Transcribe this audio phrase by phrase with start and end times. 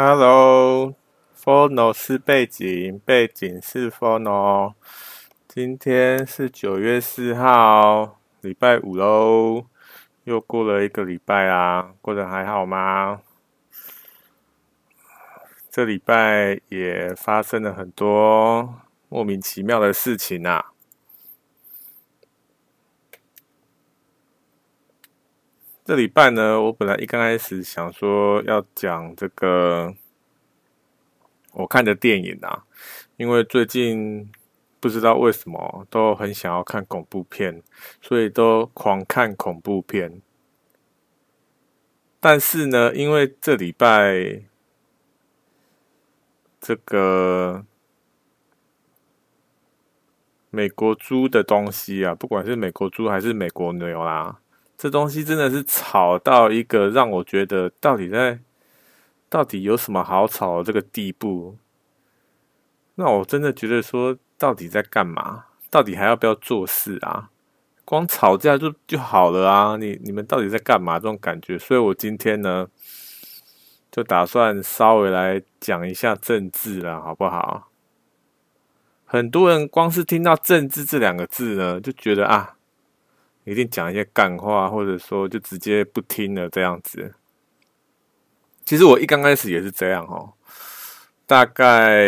[0.00, 4.74] Hello，Phono 是背景，背景是 Phono。
[5.48, 9.66] 今天是九月四号，礼拜五喽，
[10.22, 13.22] 又过了一个礼拜啦，过得还好吗？
[15.68, 18.76] 这礼拜也发生了很多
[19.08, 20.66] 莫名其妙的事情啊。
[25.88, 29.94] 这礼拜呢，我本来一刚开始想说要讲这个
[31.54, 32.64] 我看的电影啊，
[33.16, 34.30] 因为最近
[34.80, 37.62] 不知道为什么都很想要看恐怖片，
[38.02, 40.20] 所以都狂看恐怖片。
[42.20, 44.42] 但是呢，因为这礼拜
[46.60, 47.64] 这个
[50.50, 54.40] 美国猪的东西啊，不管是美国猪还是美国牛啦。
[54.78, 58.38] 这东西真的是吵到一个让我觉得到底在
[59.28, 61.58] 到底有什么好吵的这个地步，
[62.94, 65.46] 那我真的觉得说到底在干嘛？
[65.68, 67.28] 到底还要不要做事啊？
[67.84, 69.76] 光吵架就就好了啊！
[69.76, 71.00] 你你们到底在干嘛？
[71.00, 72.68] 这种感觉，所以我今天呢
[73.90, 77.68] 就打算稍微来讲一下政治了，好不好？
[79.04, 82.54] 很多人光是听到政治这两个字呢，就觉得啊。
[83.48, 87.14] 一定讲一些干话，或者说就直接不听了这样子。
[88.62, 90.34] 其实我一刚开始也是这样哦。
[91.26, 92.06] 大概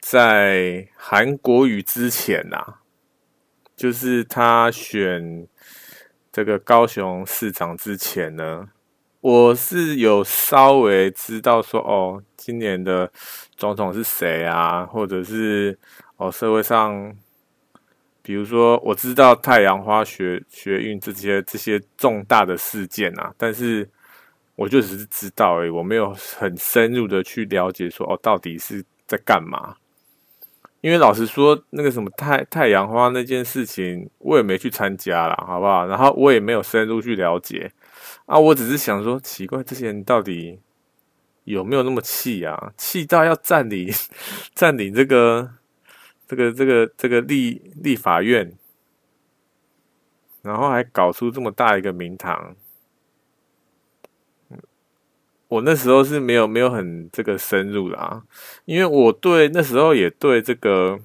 [0.00, 2.76] 在韩国瑜之前呐，
[3.76, 5.46] 就是他选
[6.32, 8.70] 这个高雄市长之前呢，
[9.20, 13.12] 我是有稍微知道说哦，今年的
[13.56, 15.78] 总统是谁啊，或者是
[16.16, 17.14] 哦社会上。
[18.28, 23.88] 比如说，我知道太阳花学学运这些这些重大的事件啊，但是
[24.54, 29.76] 我就只是知道而已，我没有很深入的去了解说哦，到底是在干嘛？
[30.82, 35.86] 因为老实说，那个什么太太阳花那件事情，我也没去参加啦，好不好？
[35.86, 37.72] 然后我也没有深入去了解
[38.26, 40.60] 啊，我只是想说，奇怪，这些人到底
[41.44, 42.74] 有没有那么气啊？
[42.76, 43.90] 气到要占领
[44.54, 45.50] 占领这个。
[46.28, 48.52] 这个这个这个立立法院，
[50.42, 52.54] 然后还搞出这么大一个名堂，
[55.48, 58.22] 我那时候是没有没有很这个深入啦，
[58.66, 61.00] 因为我对那时候也对这个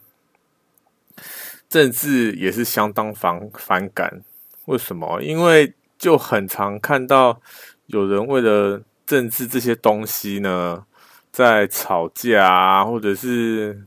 [1.69, 4.21] 政治也是相当反反感。
[4.65, 5.21] 为什么？
[5.21, 7.41] 因为就很常看到
[7.85, 10.85] 有人为了政治这些东西呢，
[11.31, 13.85] 在吵架啊，或者是。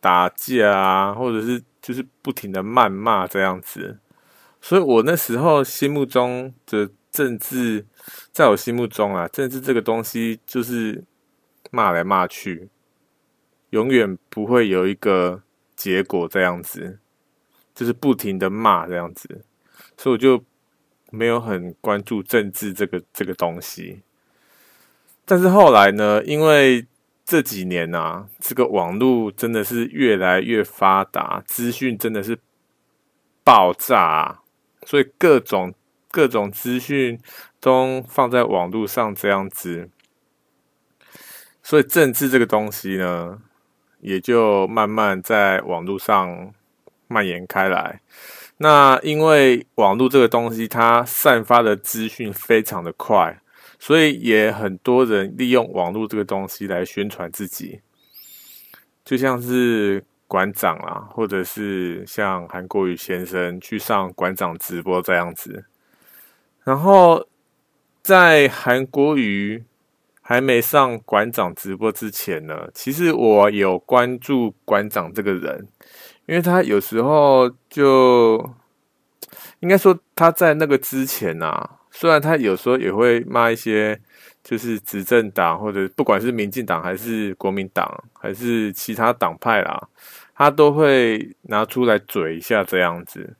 [0.00, 3.98] 打架啊，或者是就是不停的谩骂这样子，
[4.60, 7.86] 所以我那时候心目中的政治，
[8.32, 11.04] 在我心目中啊，政治这个东西就是
[11.70, 12.68] 骂来骂去，
[13.70, 15.42] 永远不会有一个
[15.74, 16.98] 结果这样子，
[17.74, 19.44] 就是不停的骂这样子，
[19.96, 20.44] 所以我就
[21.10, 24.02] 没有很关注政治这个这个东西。
[25.24, 26.86] 但是后来呢，因为
[27.28, 32.38] 这几年啊，这个网络真的是越来越发达，资讯真的是
[33.44, 34.40] 爆炸啊，
[34.86, 35.74] 所以各种
[36.10, 37.20] 各种资讯
[37.60, 39.90] 都放在网络上这样子，
[41.62, 43.38] 所以政治这个东西呢，
[44.00, 46.54] 也就慢慢在网络上
[47.08, 48.00] 蔓延开来。
[48.56, 53.38] 那因为网络这个东西，它散发的资讯非常的快。
[53.80, 57.80] 所以也很多人利用网络这个东西来宣传自己，
[59.04, 65.64] 就像是馆长啊，或者是像韩国瑜先生去上馆长直播这样子。
[66.64, 67.24] 然后
[68.02, 69.62] 在韩国瑜
[70.20, 75.68] 还没上馆长直播之前呢，其实我有关注馆长这个人，
[76.26, 78.50] 因为他有时候就
[79.60, 81.77] 应该说他在那个之前啊。
[82.00, 84.00] 虽然他有时候也会骂一些，
[84.44, 89.88] 就是执政党或者不管是民进党还是国民党还是其他党派啦，
[90.32, 93.34] 他都会拿出来嘴一下这样子。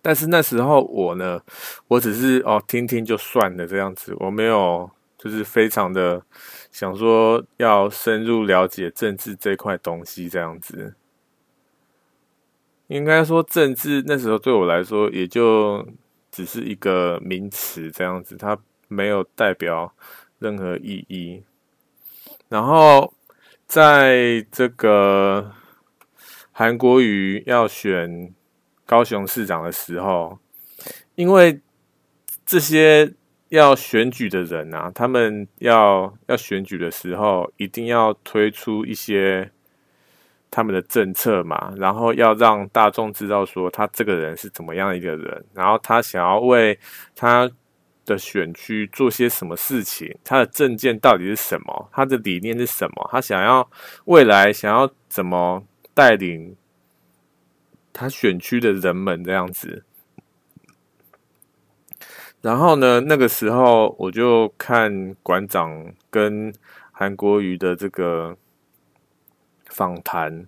[0.00, 1.42] 但是那时候我呢，
[1.88, 6.22] 我只是哦听听就算了这样子，我没有就是非常的
[6.70, 10.94] 想说要深入了解政治这块东西这样子。
[12.86, 15.86] 应该说政治那时候对我来说也就。
[16.32, 18.58] 只是一个名词这样子，它
[18.88, 19.94] 没有代表
[20.40, 21.44] 任何意义。
[22.48, 23.14] 然后
[23.68, 25.52] 在这个
[26.50, 28.34] 韩国瑜要选
[28.84, 30.38] 高雄市长的时候，
[31.14, 31.60] 因为
[32.44, 33.12] 这些
[33.48, 39.50] 要选举的人啊，他们要要选举的时候，一定要推出一些
[40.52, 46.78] 他们的政策嘛，然后要让大众知道说他这个人是怎么样一个人，然后他想要为
[47.16, 47.50] 他
[48.04, 53.66] 的选区做些什么事情，他的政见到底是什么，他的理念是什么，他想要
[54.04, 55.64] 未来想要怎么
[55.94, 56.54] 带领
[57.90, 59.84] 他选区的人们这样子。
[62.42, 66.52] 然后呢，那个时候我就看馆长跟
[66.90, 68.36] 韩国瑜的这个
[69.72, 70.46] 访谈，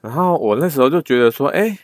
[0.00, 1.78] 然后我那时候就觉得说，哎，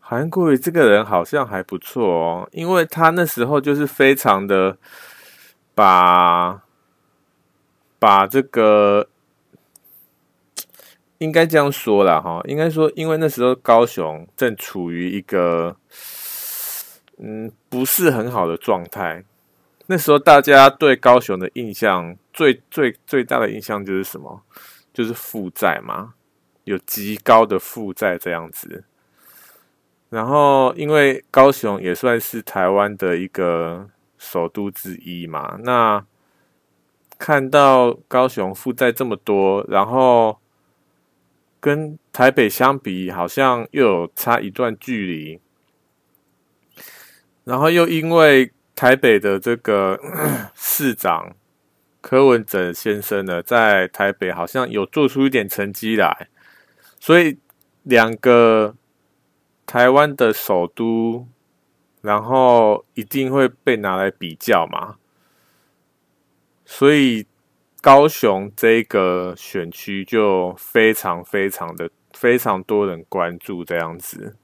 [0.00, 4.78] 韩国瑜这个人好像还不错哦，因为他那时候就是非常的
[5.74, 6.62] 把
[7.98, 9.08] 把这个
[11.18, 15.76] 应该这样说啦哈，应该说，因为那时候高雄正处于一个。
[17.18, 19.24] 嗯，不是很好的状态。
[19.86, 24.42] 那时候大家对高雄的印象最最最大的印象就是什么？
[24.96, 26.14] 就是负债嘛，
[26.64, 28.84] 有极高的负债这样子。
[30.08, 36.02] 然后，因为高雄也算是台湾的一个首都之一嘛，那
[37.18, 40.38] 看到高雄负债这么多，然后
[41.60, 45.38] 跟台北相比，好像又有差一段距离。
[47.44, 50.00] 然后又因为台北的这个
[50.56, 51.36] 市长
[52.08, 56.28] 柯文哲先生呢，在台北好像有做出一点成绩来，
[57.00, 57.36] 所以
[57.82, 58.76] 两个
[59.66, 61.26] 台湾的首都，
[62.02, 64.98] 然后一定会被拿来比较嘛。
[66.64, 67.26] 所以
[67.82, 74.36] 高雄这个选区就非常非常的非常多人关注这样子。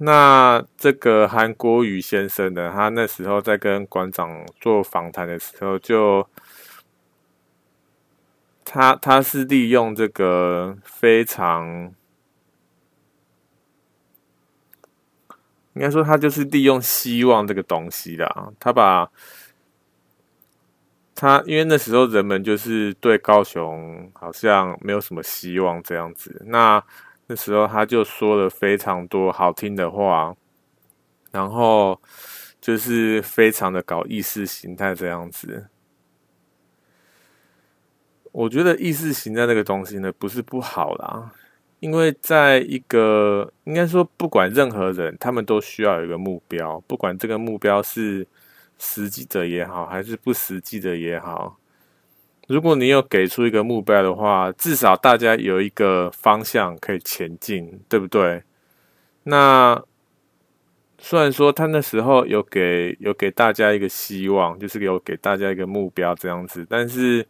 [0.00, 6.24] 那这个韩国瑜先生呢，他那时候在跟馆长做访谈的时候，就
[8.64, 11.92] 他他是利用这个非常，
[15.74, 18.52] 应该说他就是利用希望这个东西啦。
[18.60, 19.10] 他把
[21.14, 26.80] 他因为那时候人们就是对高雄好像没有什么希望这样子，那。
[27.28, 30.34] 那时候他就说了非常多好听的话，
[31.30, 32.00] 然后
[32.60, 35.68] 就是非常的搞意识形态这样子。
[38.32, 41.32] 我觉得意识形态这个东西呢，不是不好啦，
[41.80, 48.26] 因为在一个应该说，不管任何人，他们都需要有一个目标，不管这个目标是
[48.78, 51.58] 实际的也好，还是不实际的也好。
[52.48, 58.42] 如果你有给出一个目标的话，至少大家有一个方向可以前进，对不对？
[59.24, 59.78] 那
[60.96, 67.26] 虽然说他那时候有给有给大家一个希望，就是有给大家一个目标这样子，但是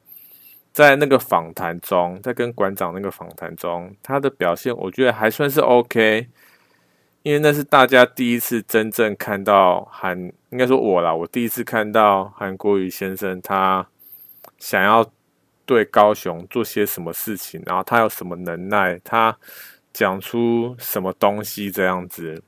[0.72, 6.28] 在那个访谈中，在跟馆长那个访谈中，他的表现我觉得还算是 OK，
[7.24, 10.16] 因为那是大家第一次真正看到韩，
[10.50, 13.84] 应该说我啦，我第一次看到韩国瑜先生他。
[14.58, 15.10] 想要
[15.64, 19.36] 对高雄做些什么事情，然后他有什么能耐，他
[19.92, 22.42] 讲出什么东西这样子，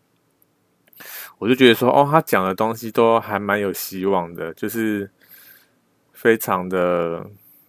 [1.38, 5.10] 我就觉得说，哦，他讲的东西都还蛮有希望的，就是
[6.12, 7.26] 非常的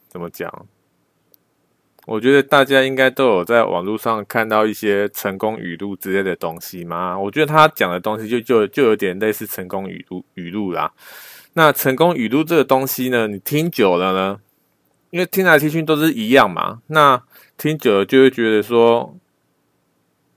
[0.08, 0.68] 怎么讲？
[2.08, 7.18] 我觉得大家应该都有在网络上看到一些成功语录之类的东西嘛。
[7.18, 10.92] 我觉得他讲的东西就就就有点类似成功语录语录啦。
[11.54, 14.40] 那成功语录这个东西呢，你听久了呢，
[15.10, 17.22] 因为听来听去都是一样嘛，那
[17.58, 19.18] 听久了就会觉得说，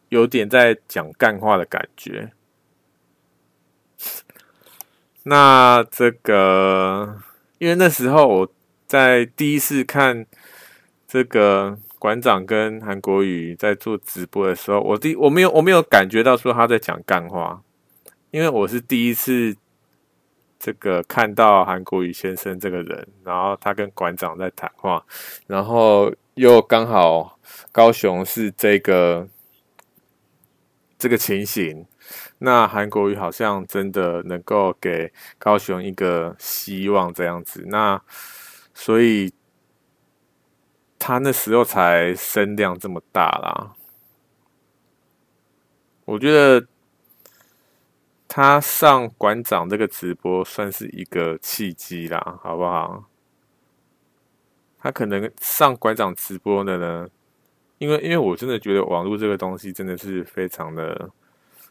[0.09, 2.33] 有点在讲干话的感觉。
[5.23, 7.21] 那这个，
[7.59, 8.52] 因为那时候我
[8.88, 10.26] 在第一次看
[11.06, 17.62] 这个馆长跟韩国瑜在做直播的时候，我第我没有我没有感觉到说他在讲干话，
[18.33, 19.56] 因为我是第一次。
[20.64, 25.04] 这个看到韩国瑜先生这个人，然后他跟馆长在谈话，
[25.47, 27.38] 然后又刚好
[27.71, 29.28] 高雄是这个
[30.97, 31.85] 这个情形，
[32.38, 38.00] 那韩国瑜好像真的能够给高雄一个希望这样子，那
[38.73, 39.30] 所以
[40.99, 43.75] 他那时候才声量这么大啦，
[46.06, 46.66] 我觉得。
[48.36, 53.04] 他上馆长这个直播算是一个契机啦，好不好？
[54.80, 57.08] 他可能上馆长直播的呢，
[57.78, 61.08] 因为因为我真的觉得网络这个东西真的是非常的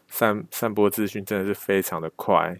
[0.08, 2.58] 散散播资讯，真的是非常的快。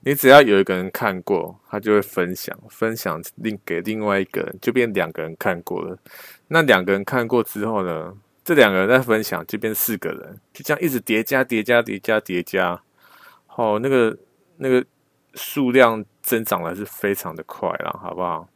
[0.00, 5.98] 你只要有一个人看过，他就会分享，分享另给另外一个人，就变两个人看过了。
[6.48, 12.82] 那两个人看过之后呢，这两个人在分享，就变四个人，就这样一直叠加、叠加、叠加、叠加。
[13.56, 14.16] 哦，那个
[14.58, 14.84] 那个
[15.34, 18.46] 数量增长的是非常的快了，好不好？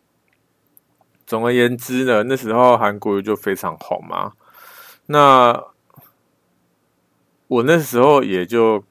[1.26, 4.32] 总而言之呢，那时候韩国瑜就非常红嘛。
[5.06, 5.64] 那
[7.46, 8.84] 我那时候也就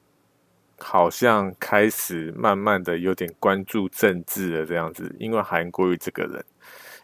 [0.78, 6.44] 好像开始慢慢的有点关注政治了，这样子，因为韩国瑜这个人，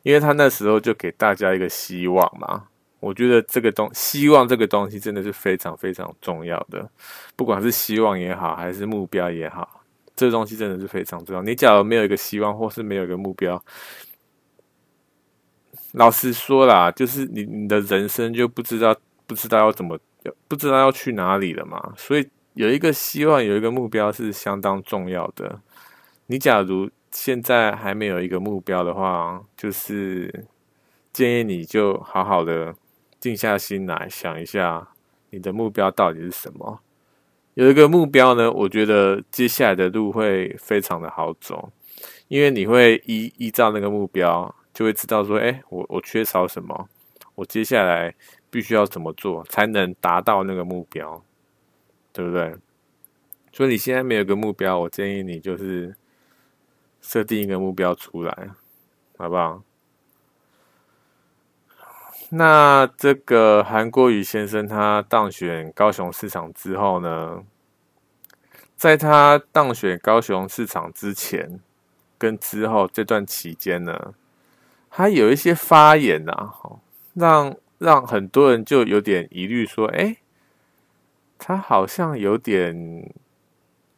[0.03, 2.69] 因为他那时候就给大家一个希望嘛。
[3.05, 6.89] 我觉得这个东希望这个东西真的是非常非常重要的，
[7.37, 9.83] 不管是希望也好，还是目标也好，
[10.17, 11.43] 这东西真的是非常重要。
[11.43, 13.63] 你假如没有一个希望，或是没有一个目标，
[15.93, 18.97] 老实说啦，就是你你的人生就不知道
[19.27, 19.99] 不知道要怎么，
[20.49, 21.93] 不知道要去哪里了嘛。
[21.97, 25.61] 所以有一个希望，有一个目标是相当重要的。
[26.27, 30.47] 你假如现在还没有一个目标的话，就是
[31.13, 32.75] 建议你就好好的
[33.25, 34.87] 静下心来想一下，
[35.31, 36.79] 你的目标到底是什么。
[37.55, 41.73] 有一个目标呢，我觉得接下来的路会非常的好走，
[42.29, 44.55] 因为你会依依照那个目标。
[44.75, 46.87] 就会知道说，哎，我我缺少什么，
[47.37, 48.15] 我接下来
[48.51, 51.25] 必须要怎么做才能达到那个目标，
[52.13, 52.55] 对不对？
[53.53, 55.95] 所以你现在没有个目标，我建议你就是
[57.01, 58.51] 设定一个目标出来，
[59.17, 59.63] 好不好？
[62.37, 67.45] 那这个韩国瑜先生他当选高雄市长之后呢，
[68.77, 71.61] 在他当选高雄市长之前
[72.19, 74.15] 跟之后这段期间呢，
[74.91, 76.53] 他有一些发言啊，
[77.15, 80.17] 让让很多人就有点疑虑，说：“哎，
[81.39, 83.13] 他好像有点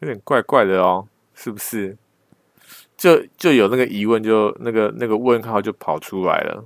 [0.00, 1.96] 有点怪怪的哦，是不是？”
[2.98, 6.64] 就就有那个疑问，就那个那个问号就跑出来了。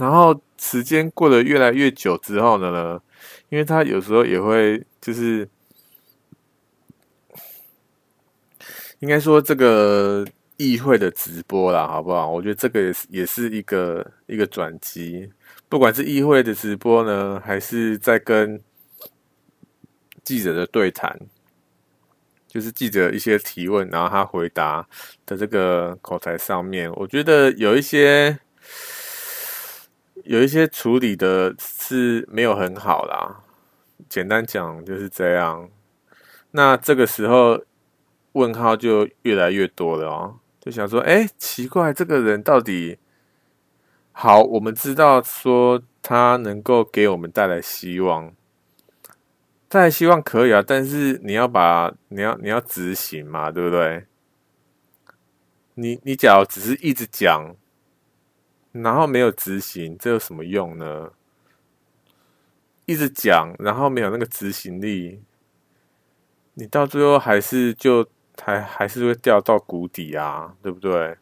[0.00, 3.00] 然后时间过得越来越久之后呢，
[3.50, 5.48] 因为他有时候也会就是，
[8.98, 10.26] 应该说这个。
[10.60, 12.30] 议会的直播啦，好不好？
[12.30, 15.26] 我觉得这个也是也是一个一个转机。
[15.70, 18.60] 不管是议会的直播呢，还是在跟
[20.22, 21.18] 记者的对谈，
[22.46, 24.86] 就是记者一些提问，然后他回答
[25.24, 28.38] 的这个口才上面，我觉得有一些
[30.30, 33.42] 有一些处理的是没有很好啦。
[34.08, 35.68] 简单讲就是这样。
[36.52, 37.60] 那这个时候
[38.34, 40.38] 问号就越来越多了哦。
[40.60, 42.96] 就想说，哎，奇怪，这个人到底
[44.12, 44.40] 好？
[44.40, 48.32] 我们知道说他能够给我们带来希望，
[49.68, 54.06] 带来希望可以啊，但是你要把你要你要执行嘛，对不对？
[55.74, 57.56] 你你假如只是一直讲，
[58.72, 61.12] 然后没有执行，这有什么用呢？
[62.86, 65.22] 一直讲，然后没有那个执行力，
[66.54, 68.06] 你到最后还是就。
[68.42, 71.18] 还还是会掉到谷底啊，对不对？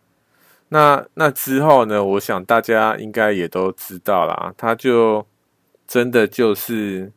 [0.68, 2.04] 那那之后呢？
[2.04, 5.26] 我想大家应该也都知道啦，他就
[5.84, 7.12] 真的就是，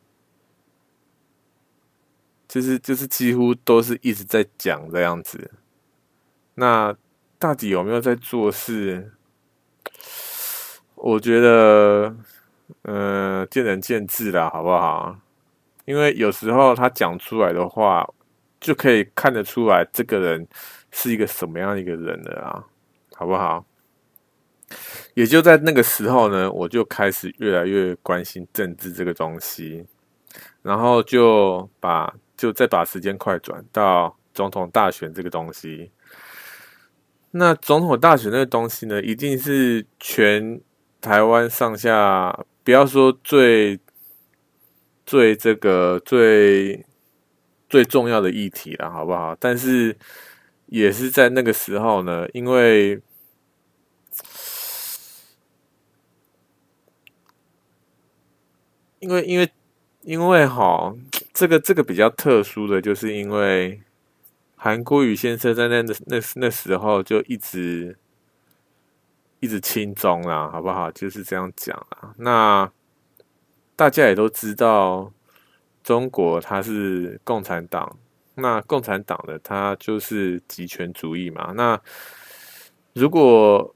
[2.48, 5.52] 就是就是几乎都是一直在讲这样子。
[6.56, 6.96] 那
[7.38, 9.14] 到底有没有在做事？
[11.01, 12.15] 我觉得，
[12.84, 15.17] 嗯、呃，见仁见智啦，好不好？
[15.86, 18.08] 因为有时候他讲出来的话。
[18.62, 20.48] 就可以看得出来，这个人
[20.91, 22.63] 是一个什么样一个人了啊，
[23.15, 23.65] 好不好？
[25.15, 29.84] 也就在那个时候呢，我就开始越来越关心政治这个东西，
[30.62, 35.89] 然后就把就再把时间快转到总统大选这个东西。
[37.31, 40.62] 那总统大选那个东西呢，一定是全
[41.01, 43.79] 台湾上下，不要说最
[45.05, 46.86] 最这个最。
[47.72, 49.34] 最重要的议题了，好不好？
[49.39, 49.96] 但是
[50.65, 53.01] 也是在那个时候呢，因为
[59.00, 59.50] 因为因为
[60.01, 60.93] 因为哈，
[61.34, 63.81] 这个这个比较特殊的就是因为
[64.58, 67.98] 韩国宇先生在那那那那时候就一直
[69.41, 70.89] 一直亲中啦，好不好？
[70.93, 72.15] 就是这样讲啊。
[72.17, 72.71] 那
[73.75, 75.12] 大家也都知道。
[75.83, 77.98] 中国它是共产党，
[78.36, 81.53] 那共产党的它就是极权主义嘛。
[81.55, 81.81] 那
[82.93, 83.75] 如果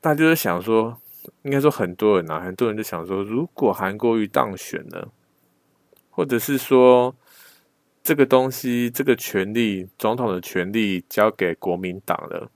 [0.00, 0.96] 大家就想说，
[1.42, 5.10] 应该说很多人啊，很多人就想说，如果韩国瑜当选了，
[6.10, 7.12] 或者是说
[8.04, 12.48] 这个东西，这个权利，总统的权利交给国民党了，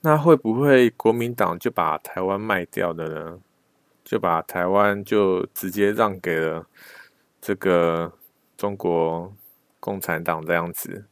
[0.00, 3.38] 那会不会国民党就把台湾卖掉了呢？
[4.04, 6.66] 就把台湾就直接让给了
[7.40, 8.10] 这个
[8.56, 9.30] 中国
[9.80, 11.04] 共产党这样子？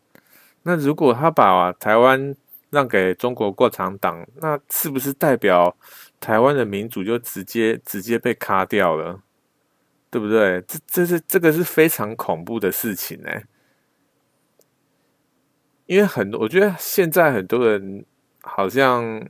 [0.62, 2.35] 那如果他把台湾
[2.71, 5.76] 让给中国共产党，那是不是代表
[6.19, 9.21] 台湾的民主就直接直接被卡掉了？
[10.11, 10.62] 对不对？
[10.62, 13.31] 这这是这个是非常恐怖的事情呢。
[15.85, 18.05] 因为很多，我觉得现在很多人
[18.47, 19.29] 好像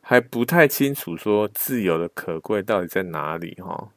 [0.00, 3.88] 还不太清楚说自由的可贵到底在哪里哈。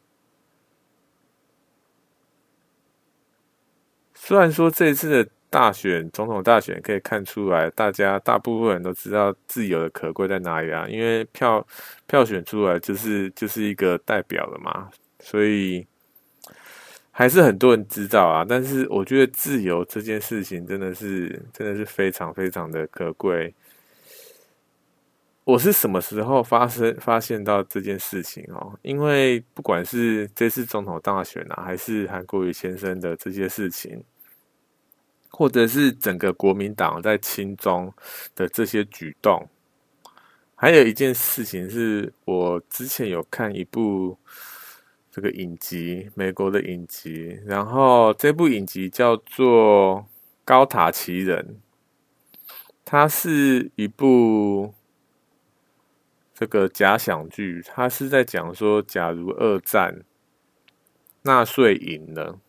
[4.16, 11.66] 虽然说这一次的大选，总统大选可以看出来，大家大部分人都知道自由的可贵在哪里啊，因为票
[12.08, 15.86] 票选出来就是就是一个代表了嘛，所以。
[17.14, 23.54] 还是很多人知道啊，但是我觉得自由这件事情真的是真的是非常非常的可贵。
[25.44, 28.78] 我是什么时候发生发现到这件事情哦？
[28.82, 34.04] 因为不管是这次总统大选啊，还是韩国瑜先生的这些事情，
[35.30, 37.94] 或者是整个国民党在亲中
[38.36, 39.48] 的这些举动，
[40.56, 44.18] 还有一件事情是我之前有看一部。
[45.14, 49.98] 这个影集，美国的影集，然后这部影集叫做
[50.46, 51.60] 《高塔奇人》，
[52.86, 54.74] 它是一部
[56.42, 60.02] 这个假想剧，它是在讲说，假如二战
[61.22, 62.40] 纳粹赢了，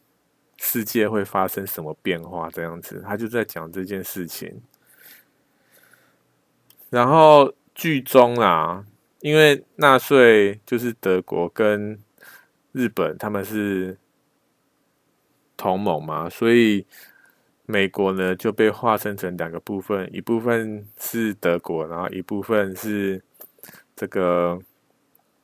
[0.57, 2.49] 世界会发生什么变化？
[2.51, 4.63] 这样子，他就在讲这件事情。
[6.89, 8.87] 然后剧中啊，
[9.21, 12.03] 因为纳粹就是德国跟
[12.73, 13.99] 日本他们是
[15.55, 16.87] 同盟嘛，所以
[17.67, 23.23] 美国呢就被划分成两个部分，一部分是德国，然后一部分是
[24.03, 24.59] 这个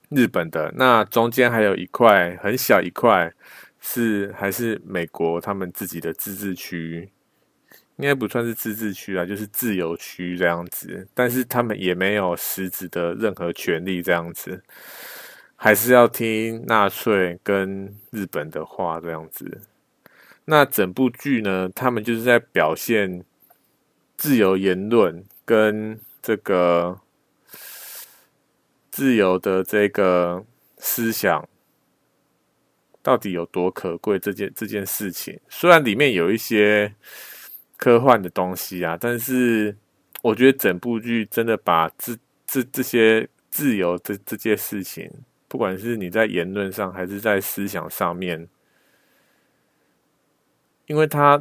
[0.09, 0.73] 日本的。
[0.75, 3.33] 那中间还有一块很小一块
[3.79, 7.09] 是还是美国他们自己的自治区，
[7.99, 11.07] 应该不算是自治区啊，就是自由区这样子。
[11.15, 14.61] 但是他们也没有实质的任何权利这样子。
[15.55, 19.61] 还是要听纳粹跟日本的话这样子。
[20.47, 23.25] 那整部剧呢，他们就是在表现
[24.17, 26.99] 自由言论跟这个
[28.99, 30.45] 自由的这个
[30.79, 31.49] 思想
[33.01, 35.39] 到底有多可贵这件这件事情。
[35.49, 36.93] 虽然里面有一些
[37.77, 39.77] 科幻的东西啊，但是
[40.21, 42.13] 我觉得整部剧真的把这
[42.45, 45.09] 这这些自由这这件事情。
[45.47, 48.49] 不管是你在言论上，还是在思想上面，
[50.87, 51.41] 因为他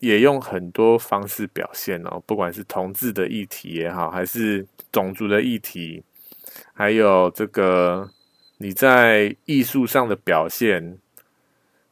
[0.00, 6.02] 也用很多方式表现哦，不管是同志的议题也好，还是种族的议题，
[6.78, 8.08] 还有这个
[8.58, 10.96] 你在艺术上的表现，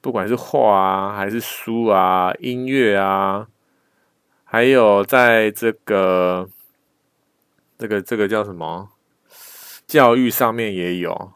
[0.01, 3.49] 不管是画啊，还是书啊，音乐啊，
[4.45, 6.49] 还有在这个
[7.77, 8.89] 这个这个叫什么
[9.89, 11.33] 教育上面也有。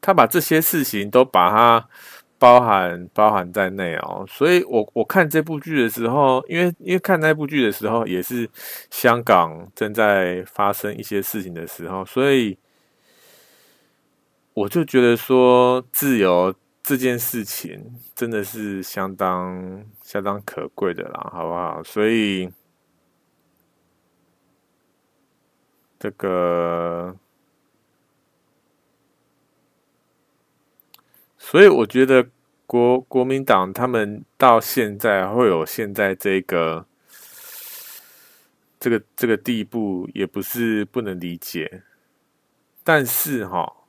[0.00, 1.86] 他把这些事情都把它
[2.38, 8.48] 包含包含在内哦，所以我我看这部剧的时候，因为因为看那部剧的时候也是
[8.90, 12.56] 香港正在发生一些事情的时候，所以
[14.54, 21.82] 我就觉得说自由这件事情真的是相当相当可贵的啦，好不好？
[21.82, 22.50] 所以
[25.98, 27.16] 这个。
[31.36, 32.26] 所以我觉得
[32.66, 36.86] 国国民党他们到现在会有现在这个
[38.80, 41.82] 这个这个地步，也不是不能理解。
[42.82, 43.83] 但是哈，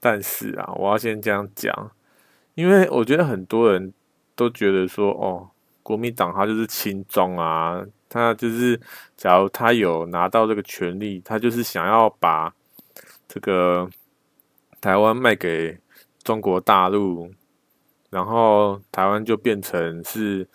[0.00, 1.90] 但是啊，我要先这样讲，
[2.54, 3.92] 因为我觉得很多人
[4.34, 5.50] 都觉得说，哦，
[5.82, 8.80] 国民党他就是亲中啊，他就是
[9.16, 12.54] 假如他有拿到这个权力，他就是想要把
[13.26, 13.88] 这个
[14.80, 15.78] 台湾卖给。
[16.24, 17.32] 中国大陆，
[18.10, 20.46] 然后台湾就变成是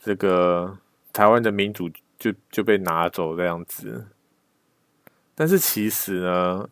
[0.00, 0.76] 这个
[1.12, 4.08] 台湾的民主就就被拿走这样子。
[5.36, 6.68] 但是其实呢，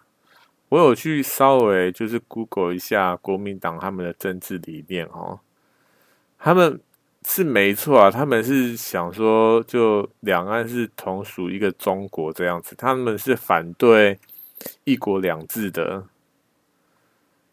[0.72, 5.38] 我有去稍微就是 Google 一下国民党他们的政治理念哦，
[6.38, 6.80] 他们
[7.26, 14.18] 是没错啊，他们是想说就两岸是同属一个中国这样子，他们是反对
[14.84, 16.06] 一国两制的。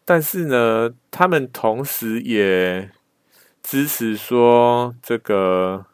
[0.06, 2.90] 但是呢，他们同时也
[3.62, 5.84] 支持说这个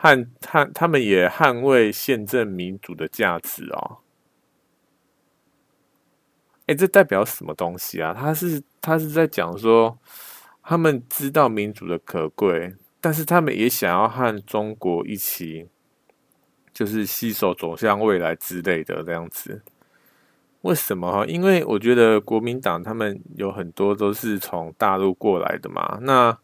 [0.00, 3.98] 捍捍，他们也捍卫宪政民主的价值哦。
[6.68, 8.12] 哎，这代表什么东西啊？
[8.12, 9.98] 他是他是在讲说，
[10.62, 15.66] 他们知道民主的可贵，但是他们也想要和中国一起，
[16.70, 19.62] 就是携手走向未来之类的这样子。
[20.60, 21.24] 为什么？
[21.26, 25.98] 因为我觉得国民党他们有很多都是从大陆过来的嘛。
[26.02, 26.36] 那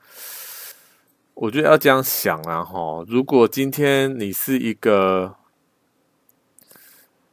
[1.34, 5.36] 我觉得要这样想啊，哈，如果今天你是一个，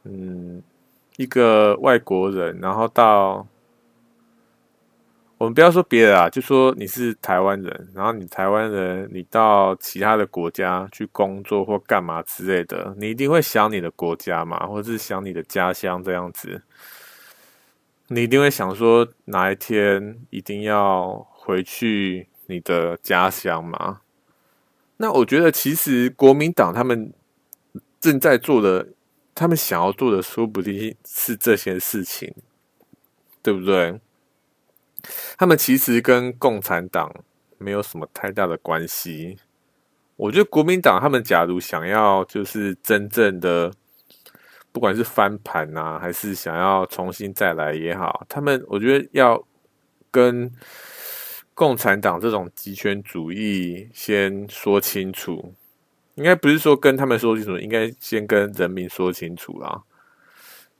[0.04, 0.62] 嗯。
[1.22, 3.46] 一个外国人，然后到
[5.38, 16.60] 我们不要说别的啊，就说你是台湾人，然后你台湾人，你到其他的国家去工作或干嘛之类的，你一定会想你的国家嘛，或者是想你的家乡这样子，
[18.08, 24.00] 你一定会想说哪一天一定要回去你的家乡嘛。
[24.96, 27.12] 那我觉得其实国民党他们
[28.00, 28.88] 正在做的。
[29.34, 32.34] 他们想要做的，说不定是这些事情，
[33.42, 34.00] 对不对？
[35.36, 37.12] 他们其实跟共产党
[37.58, 39.38] 没有什么太大的关系。
[40.16, 43.72] 我觉得国民党他们假如想要就是真正的，
[44.70, 49.42] 不管是翻盘啊，还是想要重新再来也好，他们我觉得要
[50.10, 50.48] 跟
[51.54, 55.54] 共产党这种极权主义先说清楚。
[56.14, 59.82] 应该不是说跟他们说清楚，应该先跟人民说清楚啦。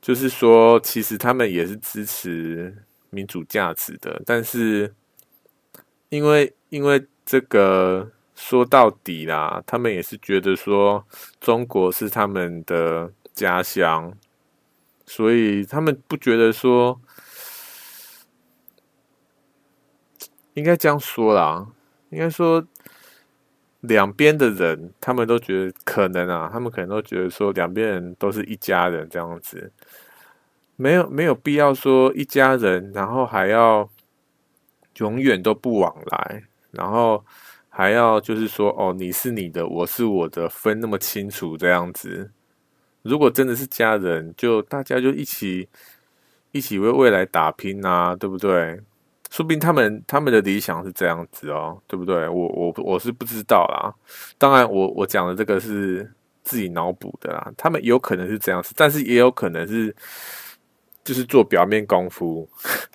[0.01, 2.77] 就是说，其实他们也是支持
[3.09, 4.95] 民主价值的，但是
[6.11, 11.03] 因为因为这个说到底啦，他们也是觉得说
[11.41, 14.13] 中国是他们的家乡，
[15.07, 17.01] 所以他们不觉得说
[20.55, 21.67] 应该这样说啦，
[22.11, 22.67] 应该说。
[23.83, 29.73] 两边的人，他们都觉得可能啊，他们可能都觉得说，两边人都是一家人这样子，
[30.77, 33.89] 没有没有必要说一家人，然后还要
[34.99, 37.25] 永远都不往来，然后
[37.69, 42.31] 还要就是说，哦，你是你的，我是我的，分那么清楚这样子。
[43.03, 45.69] 如果真的是家人，就大家就一起
[46.53, 48.81] 一起为未来打拼啊，对不对？
[49.33, 52.29] 说不定他们他们的理想是这样子哦，对不对？
[52.29, 53.91] 我我我是不知道啦。
[54.37, 57.51] 当然我，我讲的这个是自己脑补的啦。
[57.57, 59.97] 他们有可能是这样子，但是也有可能是
[61.03, 62.47] 就是做表面功夫，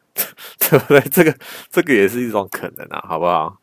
[0.59, 1.01] 对不对？
[1.09, 1.35] 这个
[1.71, 3.57] 这个也是一种可能啊，好不好？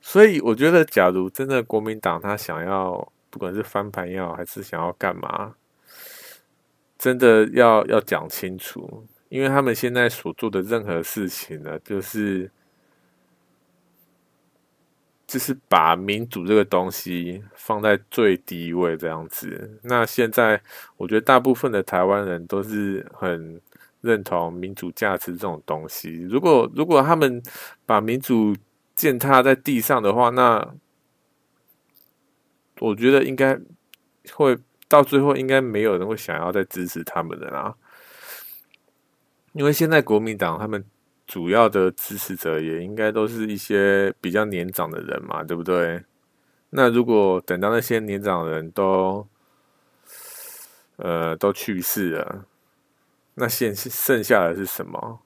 [0.00, 5.52] 所以我觉得，假如真的国民党他想要，不管是翻盘也好，还是想要干嘛，
[6.96, 9.04] 真的要要讲清楚。
[9.28, 12.50] 因为他们现在所做的任何事情呢，就是
[15.26, 19.78] 就是把民主这个东西放在最低位这样子。
[19.82, 20.60] 那现在
[20.96, 23.60] 我觉得大部分的台湾人都是很
[24.00, 26.26] 认同民主价值这种东西。
[26.30, 27.42] 如果如果他们
[27.84, 28.56] 把民主
[28.94, 30.74] 践踏在地上的话，那
[32.78, 33.58] 我觉得应该
[34.32, 34.56] 会
[34.88, 37.74] 到最后，应该没有人会想要再支持他们的啦。
[39.52, 40.84] 因为现在国民党他们
[41.26, 46.04] 主要的支持者也应该都是一些比较年长的人嘛，对不对？
[46.70, 49.26] 那如果等到那些年长人都
[50.96, 52.44] 呃都去世了，
[53.34, 55.20] 那现剩下的是什么？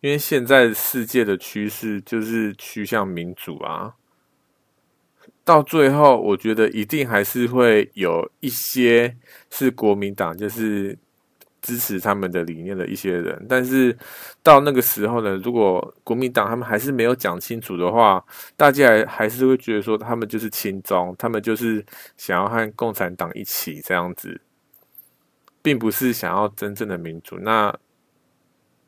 [0.00, 3.94] 因为现在世界的趋势就是趋向民主啊，
[5.44, 9.16] 到最后我觉得一定还是会有一些
[9.50, 10.98] 是国民党，就是。
[11.64, 13.96] 支持他们的理念的一些人，但是
[14.42, 18.22] 到那个时候呢，如果国民党他们还是没有讲清楚的话，
[18.54, 21.82] 大家还还是会觉得说他们就是亲中，他们就是
[22.18, 24.38] 想要和共产党一起这样子，
[25.62, 27.38] 并不是想要真正的民主。
[27.38, 27.74] 那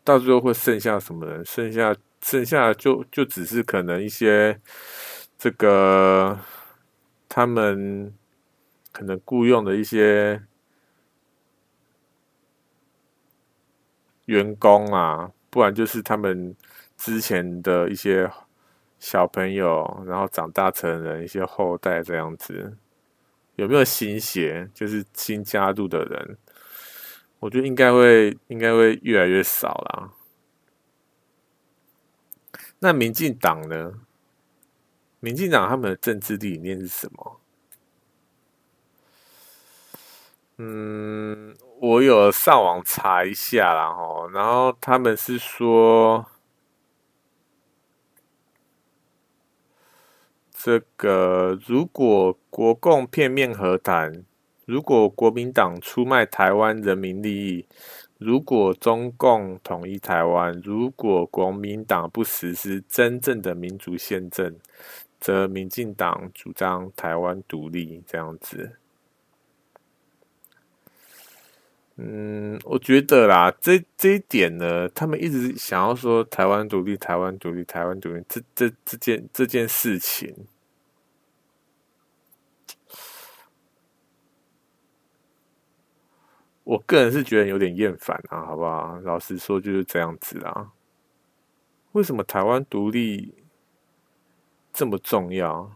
[0.05, 1.43] 到最后会剩下什么人？
[1.47, 4.61] 剩下剩下就就只是可能一些
[5.39, 6.39] 这个
[7.27, 8.13] 他们
[8.93, 10.43] 可能雇佣的一些。
[14.27, 16.55] 员工啊，不然就是他们
[16.97, 18.31] 之前的一些
[18.99, 22.77] 小朋友，然后长大成人一些后代这样子，
[23.57, 24.69] 有没有新血？
[24.75, 26.39] 就是新加入的人，
[27.39, 30.13] 我觉得应该会，应该会越来越少啦。
[32.79, 33.93] 那民进党呢？
[35.21, 37.41] 民进党他们的政治理念是什么？
[40.59, 41.57] 嗯。
[41.79, 43.95] 我有上网查一下啦，
[44.33, 46.25] 然后他们是说，
[50.51, 54.25] 这个如果国共片面和谈，
[54.65, 57.67] 如果国民党出卖台湾人民利益，
[58.17, 64.57] 如果中共统一台湾，如果国民党不实施真正的民主宪政，
[65.21, 68.79] 则民进党主张台湾独立，这样子。
[71.99, 80.47] 嗯，我觉得啦，这这一点呢，他们一直想要说台湾独立、台湾独立、台湾独立，这这这件这件事情，
[86.65, 89.01] 我个人是觉得有点厌烦啊，好不好？
[89.01, 90.73] 老实说就是这样子啊。
[91.93, 93.33] 为什么台湾独立
[94.71, 95.75] 这么重要？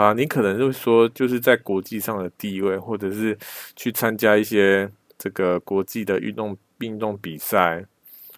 [0.00, 3.36] 啊，你可能就说，就是在国际上的地位，或者是
[3.76, 7.84] 去参加一些这个国际的运动运动比赛，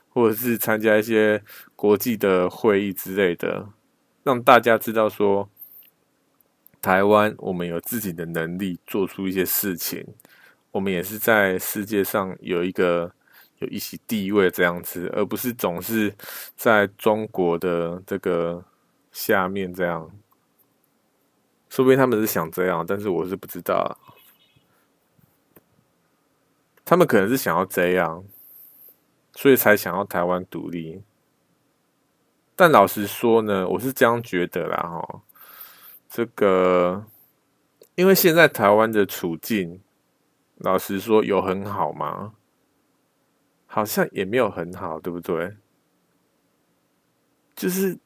[0.08, 1.40] 或者是参加一些
[1.76, 3.64] 国际的会议之类的，
[4.24, 5.48] 让大家知道说，
[6.80, 10.04] 台湾我们有自己的能力做出一些事情，
[10.72, 13.08] 我们也是在世界上有一个
[13.60, 16.12] 有一席地位这样子，而不是总是
[16.56, 18.64] 在中国的这个
[19.12, 20.10] 下面这样。
[21.72, 23.98] 说不定他们是想这样，但是我是不知道。
[26.84, 28.22] 他们可能是想要这样，
[29.32, 31.02] 所以才想要台湾独立。
[32.54, 35.22] 但老实说呢，我是这样觉得啦，哈。
[36.10, 37.06] 这个，
[37.94, 39.80] 因为现在台湾的处境，
[40.56, 42.34] 老实说有很好吗？
[43.64, 45.56] 好像也没有很好，对不对？
[47.56, 47.98] 就是。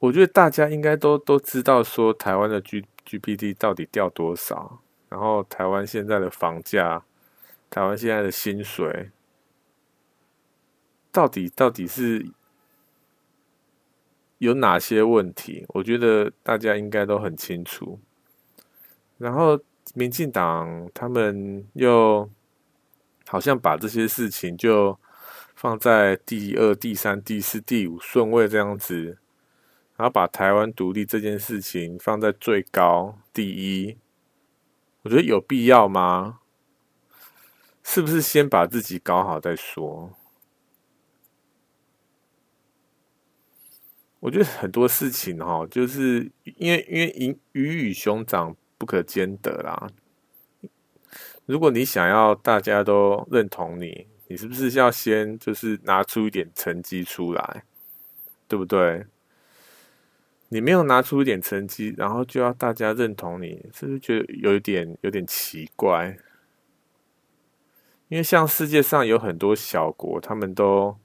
[0.00, 7.04] 我觉得大家应该都都知道，说台湾的 G GDP 到底掉多少，然后台湾现在的房价，
[7.68, 9.10] 台湾现在的薪水，
[11.12, 12.26] 到底到底是
[14.38, 15.66] 有哪些问题？
[15.68, 18.00] 我觉得大家应该都很清楚。
[19.18, 19.60] 然后
[19.92, 22.26] 民进党他们又
[23.26, 24.98] 好像把这些事情就
[25.54, 29.18] 放在第二、第三、第四、第五顺位这样子。
[30.00, 33.98] 然后把台湾独立这件事情放在最高第一，
[35.02, 36.40] 我觉得有必要吗？
[37.82, 40.10] 是不是先把自己搞好再说？
[44.20, 49.86] 我觉得很多事情哈，就是因为因为鱼鱼与熊掌不可兼得啦。
[51.44, 57.64] 如果你想要大家都认同你，你是不是要先就是拿出一点成绩出来，
[58.48, 59.04] 对不对？
[60.52, 66.16] 你没有拿出一点成绩，然后就要大家认同你，是不是觉得有一点有点奇怪？
[68.08, 70.98] 因为像世界上有很多小国，他们都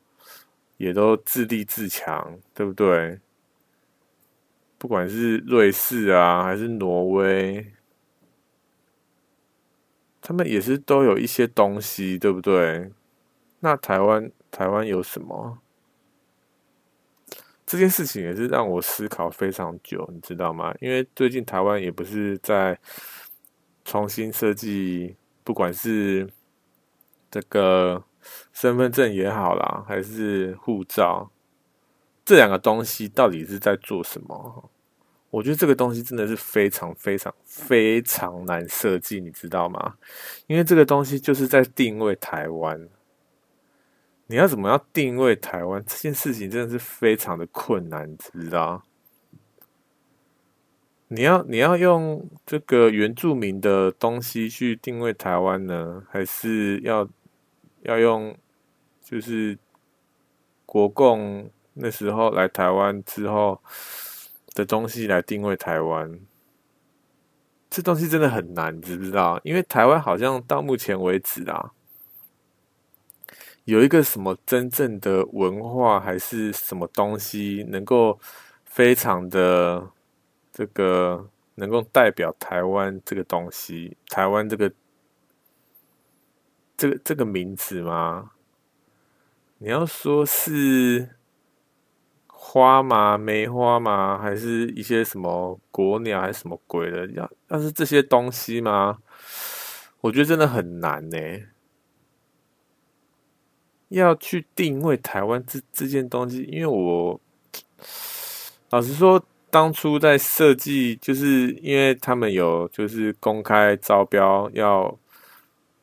[0.78, 3.20] 也都自立自强，对不对？
[4.80, 7.72] 不管是瑞士啊，还是挪威，
[10.20, 12.92] 他们也是都有一些东西，对不对？
[13.60, 15.60] 那台湾台湾有什么？
[17.66, 20.74] 这件事情也是让我思考非常久，你知道吗？
[20.80, 22.78] 因为最近台湾也不是在
[23.84, 26.30] 重新设计，不管是
[27.32, 28.04] 这个
[28.54, 31.32] 身份证也好啦，还是护照，
[32.24, 34.70] 这两个东西到底是在做什么？
[35.32, 39.96] 我觉得这个东西真的是非常非常非常难设计，你知道吗？
[40.48, 42.88] 因为这个东西就是在定位台湾。
[44.28, 48.84] 你要怎么样定位台湾这件事情，真的是非常的困难，你知不知道？
[51.10, 57.08] 你要你要用这个原住民的东西去定位台湾呢，还是要
[57.84, 58.36] 要用
[59.04, 59.56] 就是
[60.66, 63.62] 国共那时候来台湾之后
[64.56, 66.20] 的东西来定位台湾？
[67.70, 69.40] 这东西真的很难，你知不知道？
[69.44, 71.74] 因为台湾好像到目前为止啊。
[73.66, 78.20] 有一个什么真正的文化还是什么东西，能够
[78.64, 79.90] 非常的
[80.52, 84.72] 这个能够代表台湾这个东西，台湾这个
[86.78, 88.32] 这个这个名字吗？
[89.58, 91.18] 你要说是
[92.28, 93.18] 花吗？
[93.18, 94.20] 梅花吗？
[94.20, 97.08] 还是一些什么国鸟还是什么鬼的？
[97.14, 99.00] 要要是这些东西吗？
[100.02, 101.18] 我觉得真的很难呢。
[103.90, 107.20] 要去定位台湾这这件东西因为我
[108.72, 114.98] 老实说当初在设计就是因为他们有就是公开招标要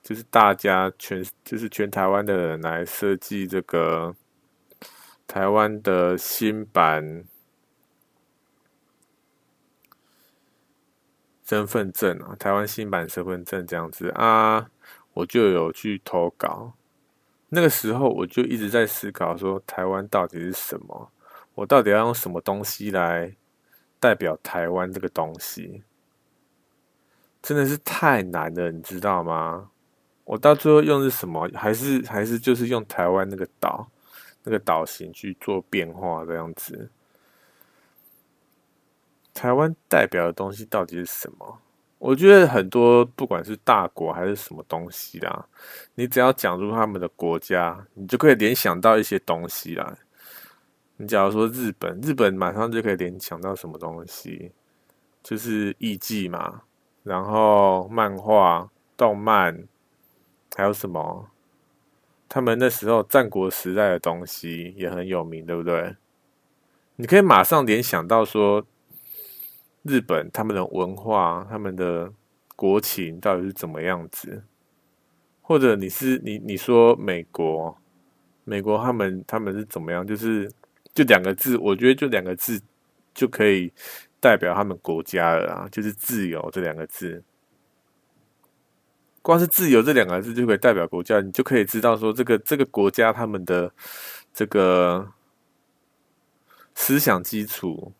[0.02, 4.14] 就是大家全就是全台湾的人来设计这个
[5.26, 7.24] 台湾的新版
[11.44, 14.68] 身份证啊台湾新版身份证这样子啊
[15.14, 16.74] 我就有去投稿
[17.54, 21.10] 那个时候我就一直在思考说，台湾到底是什么？
[21.54, 23.36] 我到底要用什么东西来
[24.00, 25.82] 代表台湾这个东西？
[27.42, 29.70] 真的是太难了，你知道吗？
[30.24, 31.46] 我到最后用是什么？
[31.54, 33.86] 还是还是就是用台湾那个岛
[34.44, 36.88] 那个岛型去做变化这样子。
[39.34, 41.58] 台湾代表的东西到底是什么？
[42.02, 45.46] 我觉得很多不管是大国还是什么东西啦，
[45.94, 49.96] 你只要讲出他们的国家，你就可以联想到一些东西啦。
[50.96, 54.50] 你假如说日本，日本马上就可以联想到什么东西，
[55.22, 56.62] 就是艺伎嘛。
[57.04, 59.62] 然后漫画、动漫，
[60.56, 61.28] 还有什么？
[62.28, 65.94] 他们那时候战国时代的东西也很有名，对不对？
[66.96, 68.66] 你可以马上联想到说，
[69.82, 72.12] 日本他们的文化、他们的
[72.56, 74.42] 国情到底是怎么样子？
[75.40, 77.76] 或者你是你你说美国，
[78.44, 80.06] 美国他们他们是怎么样？
[80.06, 80.50] 就是
[80.94, 82.60] 就两个字，我觉得就两个字
[83.14, 83.72] 就可以。
[84.22, 87.20] 代表他们国家了啊，就是“自由”这两个字。
[89.20, 93.68] 光是“自由”这两个字就可以代表国家，你就可以知道说，这个这个国家他们的
[94.32, 95.12] 这个
[96.72, 97.92] 思想基础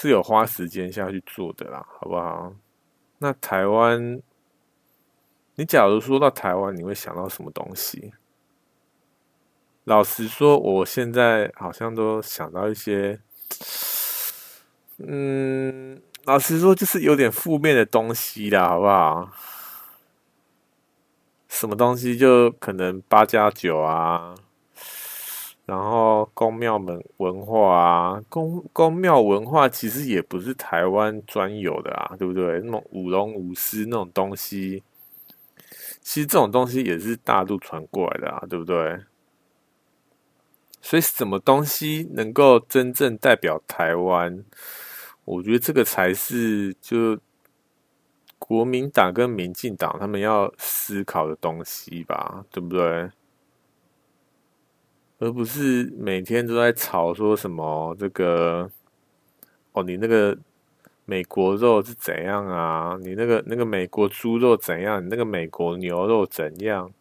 [0.00, 2.54] 是有花时间下去做的啦，好不好？
[3.18, 4.18] 那台湾，
[5.56, 8.10] 你假如说到台湾，你会想到什么东西？
[9.84, 13.20] 老实说，我现在好像都想到一些。
[14.96, 19.30] 嗯，老实说，就是有点负面的东西啦，好不好？
[21.46, 24.34] 什么东西就可能八加九啊，
[25.70, 32.60] 然后宫庙门文化啊，宫宫庙文化其实也不是台湾专有的啊，对不对？
[32.64, 34.82] 那种舞龙舞狮那种东西，
[36.00, 38.98] 其实这种东西也是大陆传过来的啊，对不对？
[40.82, 44.44] 所以，什么东西能够真正代表台湾？
[45.24, 47.16] 我觉得这个才是就
[48.40, 53.08] 国民党跟民进党他们要思考的东西吧，对不对？
[55.20, 58.68] 而不是每天都在吵说什么这个
[59.72, 60.36] 哦，你那个
[61.04, 62.98] 美国肉是怎样啊？
[63.00, 65.00] 你那个那个美国猪肉怎样？
[65.00, 66.92] 你那个美国牛肉怎样？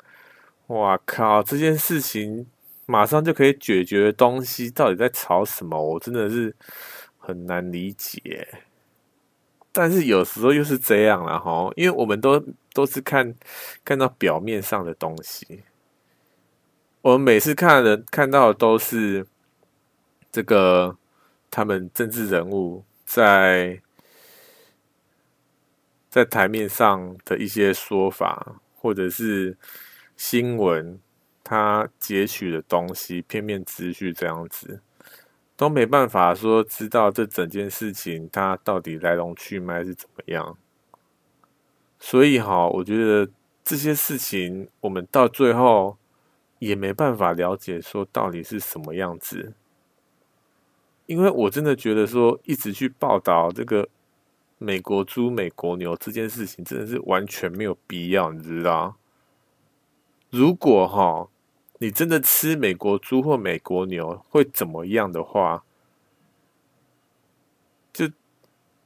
[0.67, 1.41] 哇靠！
[1.41, 2.45] 这件事情。
[2.91, 5.79] 马上就可以解决的东西，到底在吵什么？
[5.79, 6.51] 我真的是
[7.19, 8.47] 很难理解。
[9.71, 13.31] 但是有时候又是这样了哈，因为我们都都是看
[13.85, 15.61] 看到表面上的东西，
[17.01, 19.25] 我们每次看的看到的都是
[20.31, 20.97] 这个
[21.49, 23.81] 他们政治人物在
[26.09, 29.57] 在台面上的一些说法，或者是
[30.15, 30.99] 新闻。
[31.41, 34.81] 他截取的东西，片面资讯这样子，
[35.57, 40.55] 都没办法说知道这整件事情它到底来龙去脉是怎么样。
[41.99, 43.27] 所以哈，我觉得
[43.63, 45.97] 这些事情我们到最后
[46.59, 49.53] 也没办法了解说到底是什么样子。
[51.07, 53.89] 因为我真的觉得说，一直去报道这个
[54.59, 58.95] 美国猪、美国牛这件事情，真的是完全没有必要，你知道？
[60.29, 61.27] 如果哈。
[61.81, 65.63] 你真的吃美国猪或美国牛会怎么样的话，
[67.93, 68.09] 就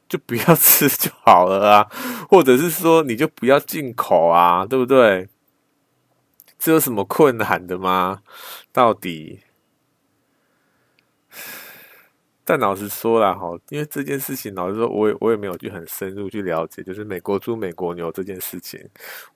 [0.08, 1.90] 就不要吃就好了啊，
[2.30, 5.28] 或者是说你就不要进口啊，对不对？
[6.64, 8.22] 这有什么困难的吗？
[8.72, 9.40] 到底？
[12.42, 18.80] 但老实说啦，哈，因为这件事情，老实说，我也我也没有去很深入去了解，就是美国猪、美国牛这件事情。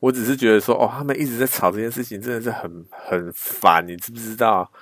[0.01, 4.73] 我只是觉得说，哦，他们一直在吵这件事情，真的是很很烦，你知不知道？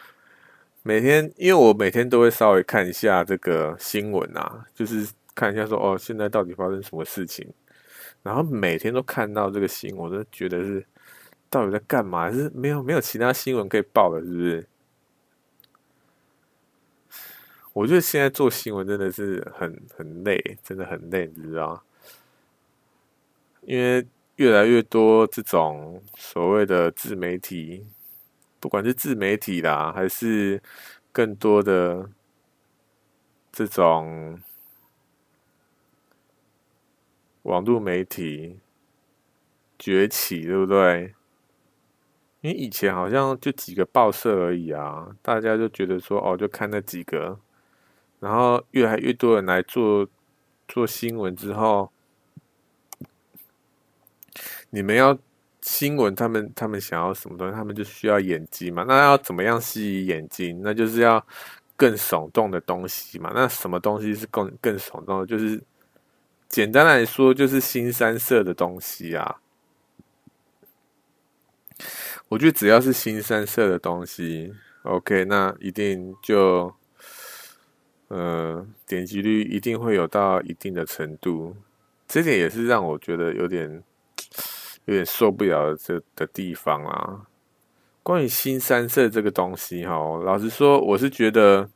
[0.84, 7.44] 每天，因为我每天都会稍微看一下这个新闻啊，就是看一下说，哦，现在到底发生什么事情？
[8.22, 10.86] 然后每天都看到这个新闻，我都觉得是
[11.48, 12.30] 到底在干嘛？
[12.30, 14.68] 是没有没有其他新闻可以报的，是不是？
[17.72, 21.84] 我觉得现在做新闻真的是很很累，真的很累，你知道？
[23.62, 27.86] 因为越来越多这种所谓的自媒体，
[28.60, 30.62] 不管是自媒体啦，还是
[31.12, 32.08] 更多的
[33.52, 34.40] 这种
[37.42, 38.58] 网络媒体
[39.78, 41.15] 崛起，对不对？
[42.42, 47.38] 因为以前好像就几个报社而已啊，大家就觉得说，哦，就看那几个。
[48.20, 50.08] 然后越来越多人来做
[50.66, 51.90] 做新闻之后，
[54.70, 55.18] 你们要
[55.60, 58.84] 新闻，他们他们想要什么东西，他们就需要眼睛嘛。
[58.86, 60.60] 那要怎么样吸引眼睛？
[60.62, 61.24] 那就是要
[61.76, 63.32] 更耸动的东西嘛。
[63.34, 65.26] 那什么东西是更更耸动的？
[65.26, 65.62] 就是
[66.48, 69.40] 简单来说，就是新三色的东西啊。
[72.28, 74.52] 我觉得只要是新三色的东西
[74.82, 76.74] ，OK，那一定就。
[78.08, 81.56] 呃，点击率一定会有到一定的程度，
[82.06, 83.82] 这点也是让我觉得有点
[84.84, 87.26] 有点受不了这的地方啊。
[88.04, 91.68] 关于新三色这个东西，哈，老实说，我是觉得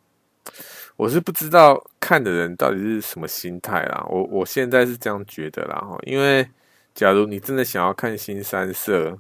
[0.95, 4.07] 我是不知道看的人到底是什么心态啦。
[4.09, 6.49] 我我现在是这样觉得啦，哈，因为
[6.95, 9.19] 假如你真的想要看新三色，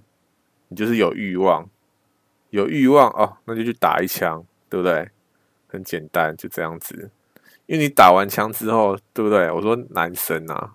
[0.70, 1.68] 你就是有欲望，
[2.50, 5.10] 有欲望哦，那就去打一枪，对不对？
[5.66, 7.10] 很简单，就这样子。
[7.66, 9.50] 因为你打完枪之后，对不对？
[9.50, 10.74] 我说男生啊，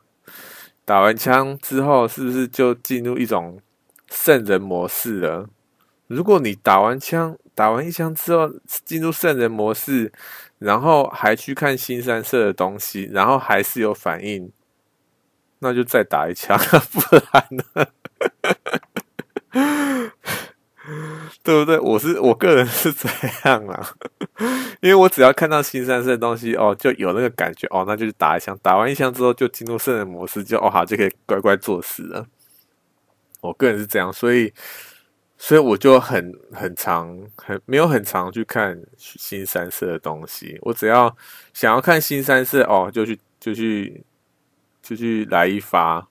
[0.85, 3.59] 打完枪之后，是不是就进入一种
[4.09, 5.49] 圣人模式了？
[6.07, 8.51] 如果你打完枪，打完一枪之后
[8.85, 10.11] 进入圣人模式，
[10.59, 14.51] 然后还去看新三色的东西，然后还是有反应，
[15.59, 16.57] 那就再打一枪，
[16.91, 17.87] 不然呢？
[21.41, 21.79] 对不对？
[21.79, 23.07] 我是我个人是这
[23.45, 23.95] 样啦，
[24.81, 32.27] 因为我只要看到新三色的东西哦，就有那个感觉哦，那就去打一枪，打完一枪之后就进入圣人模式，就哦好就可以乖乖做事了。
[33.41, 34.53] 我个人是这样，所以
[35.37, 40.57] 所以我就很很常很没有很常去看新三色的东西。
[40.61, 41.15] 我只要
[41.53, 44.03] 想要看新三色哦，就去就去
[44.81, 46.07] 就去来一发。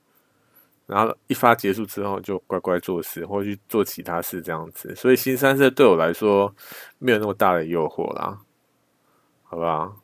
[0.87, 4.95] 然后一发结束之后，就乖乖做事，或去做其他事，这样子。
[4.95, 6.55] 所以新三色对我来说
[6.99, 8.39] 没有那么大的诱惑啦，
[9.43, 9.97] 好不好？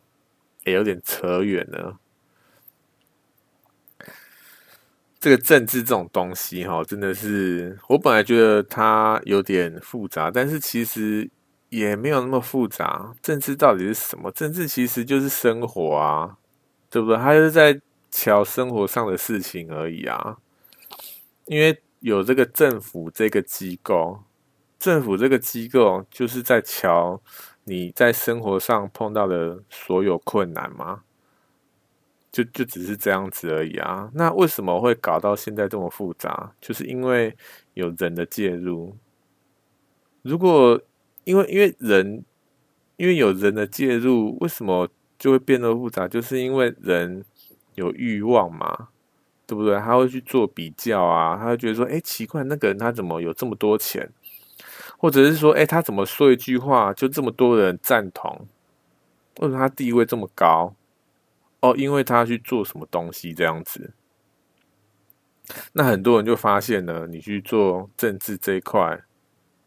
[0.64, 1.98] 也有点扯远了。
[5.18, 11.28] 这个政治这种东西，哈，真的是我本来觉得它有点复杂，但是其实
[11.68, 13.14] 也没有那么复杂。
[13.20, 14.30] 政治到底是什么？
[14.32, 16.38] 政治其实就是生活啊，
[16.88, 17.18] 对不对？
[17.18, 17.78] 它就是在
[18.10, 20.38] 乔生活上的事情而已啊。
[21.50, 24.22] 因为有这个政府这个机构，
[24.78, 27.20] 政府这个机构就是在瞧
[27.64, 31.02] 你在生活上碰到的所有困难吗？
[32.30, 34.08] 就就只是这样子而已啊。
[34.14, 36.52] 那为什么会搞到现在这么复杂？
[36.60, 37.36] 就是因为
[37.74, 38.96] 有人的介入。
[40.22, 40.80] 如果
[41.24, 42.24] 因为因为人，
[42.96, 44.88] 因为有人的介入，为什么
[45.18, 46.06] 就会变得复杂？
[46.06, 47.24] 就是因为人
[47.74, 48.89] 有欲望嘛。
[49.50, 49.76] 对不对？
[49.80, 54.08] 他会去做比较啊，他会觉得说：“哎，奇怪，那个人他怎么有这么多钱？
[54.96, 58.46] 或者是说，哎，他怎么说一句话就这么多人赞同？
[59.40, 60.72] 为什么他地位这么高？
[61.62, 63.92] 哦，因为他去做什么东西这样子。
[65.72, 69.02] 那很多人就发现了，你去做政治这一块，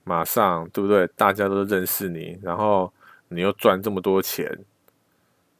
[0.06, 1.06] 马上对不对？
[1.18, 2.94] 大家都认识你，然后
[3.28, 4.64] 你又赚这么多钱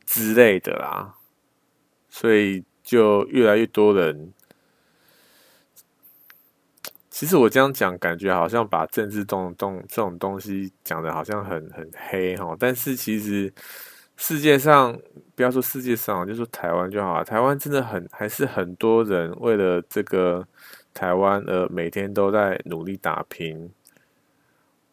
[0.06, 1.14] 之类的啦，
[2.08, 4.34] 所以。”就越来越多人，
[7.10, 13.52] 其实我这样讲，感觉好像把政治动动这种东西讲的好像很很黑哈，但是其实
[14.18, 15.00] 世界上
[15.34, 20.46] 不要说世界上，就说台湾就好了，台湾真的很还是很多人为了这个
[20.94, 23.72] 台湾而每天都在努力打拼。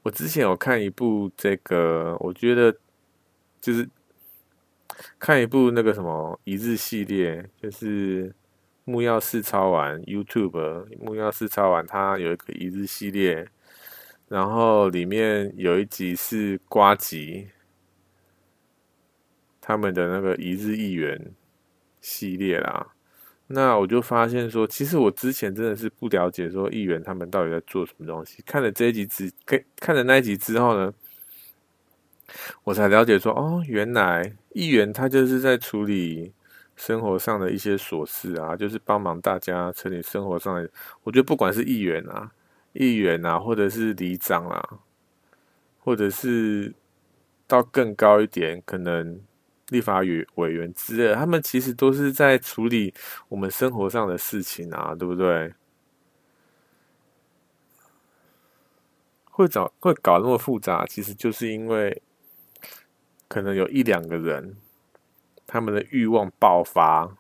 [0.03, 2.73] 我之前有看一部这个，我觉得
[3.61, 3.89] 就是。
[5.19, 8.35] 看一部那个什么一日系列，就是
[8.85, 13.47] 木曜四超玩 YouTube 木曜四超玩，它有一个一日系列，
[14.29, 17.49] 然后里面有一集是瓜吉
[19.61, 21.33] 他们的那个一日议员
[22.01, 22.95] 系列啦。
[23.53, 28.41] 那我就发现说，其实我之前真的是不了解说议员他们到底在做什么东西。
[28.47, 30.95] 看了这一集之，看看了那一集之后呢，
[32.63, 36.33] 我才了解说，哦，原来议员他就是在处理
[36.77, 40.69] 生活上的一些琐事啊，就是帮忙大家处理生活上的。
[41.03, 42.33] 我觉得不管是议员啊、
[42.73, 44.79] 议员啊，或者是里长啊，
[45.79, 46.75] 或者是
[47.47, 49.21] 到更高一点，可能
[49.69, 52.93] 立法委委员之类，他们其实都是在处理
[53.29, 55.53] 我们生活上的事情啊，对不对？
[59.25, 62.03] 会找会搞那么复杂，其实就是因为。
[63.31, 64.57] 可能有一两个人，
[65.47, 67.17] 他们的欲望爆发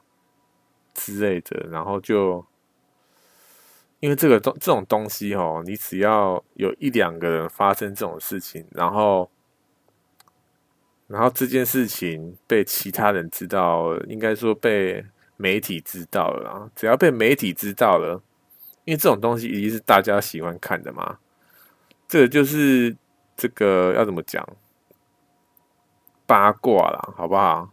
[0.93, 2.45] 之类的，然后就
[4.01, 9.31] 因为这个东这种东西哦，你只要有一两个人发生这种事情，然后
[11.07, 15.05] 然后这件事情被其他人知道，应该说被
[15.37, 18.21] 媒体知道了，只要被媒体知道了，
[18.85, 21.19] 因为这种东西一定是大家喜欢看的嘛。
[22.09, 22.97] 这就是
[23.37, 24.45] 这个要怎么讲？
[26.31, 27.69] 八卦啦，好不好？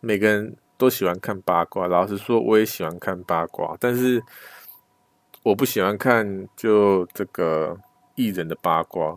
[0.00, 1.86] 每个人都喜欢看八卦。
[1.86, 4.20] 老实说，我也喜欢看八卦，但是
[5.44, 7.78] 我不喜欢看就这个
[8.16, 9.16] 艺人的八卦。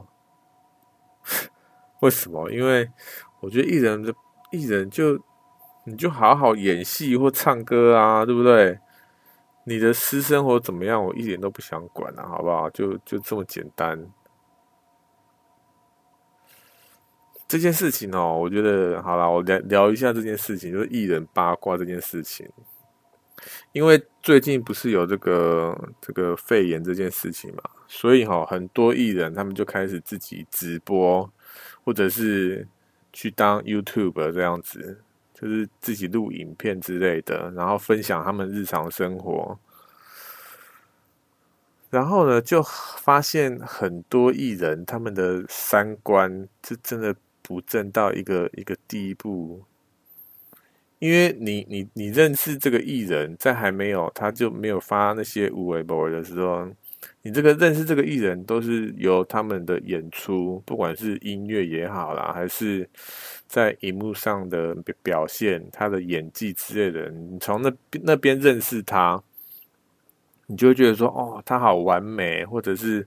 [2.01, 2.51] 为什么？
[2.51, 2.87] 因为
[3.39, 4.13] 我觉得艺人的
[4.51, 5.19] 艺人就
[5.85, 8.77] 你就好好演戏或唱歌啊，对不对？
[9.65, 12.69] 你的私生活怎么样，我一点都不想管啊，好不好？
[12.69, 13.99] 就就这么简单。
[17.53, 22.49] 这件事情哦，我觉得好啦，我聊聊一下这件事情，就是艺人八卦这件事情。
[23.73, 31.31] 因为最近不是有这个这个肺炎这件事情嘛，所以哈，很多艺人他们就开始自己直播，
[31.83, 32.67] 或者是
[33.11, 35.03] 去当 YouTube 这样子，
[35.35, 39.59] 就是自己录影片之类的，然后分享他们日常生活。
[41.91, 47.15] 然后呢，就发现很多艺人他们的三观是真的。
[47.43, 49.61] 不正到一个一个地步，
[50.97, 56.65] 因为你你你认识这个艺人，在还没有他就没有发那些无微博的时候，
[57.21, 62.89] 你这个认识这个艺人都是由他们的演出，不管是音乐也好啦，还是
[63.45, 64.73] 在荧幕上的
[65.03, 67.69] 表现，他的演技之类的，你从那
[68.03, 69.21] 那边认识他，
[70.47, 73.05] 你就会觉得说，哦，他好完美，或者是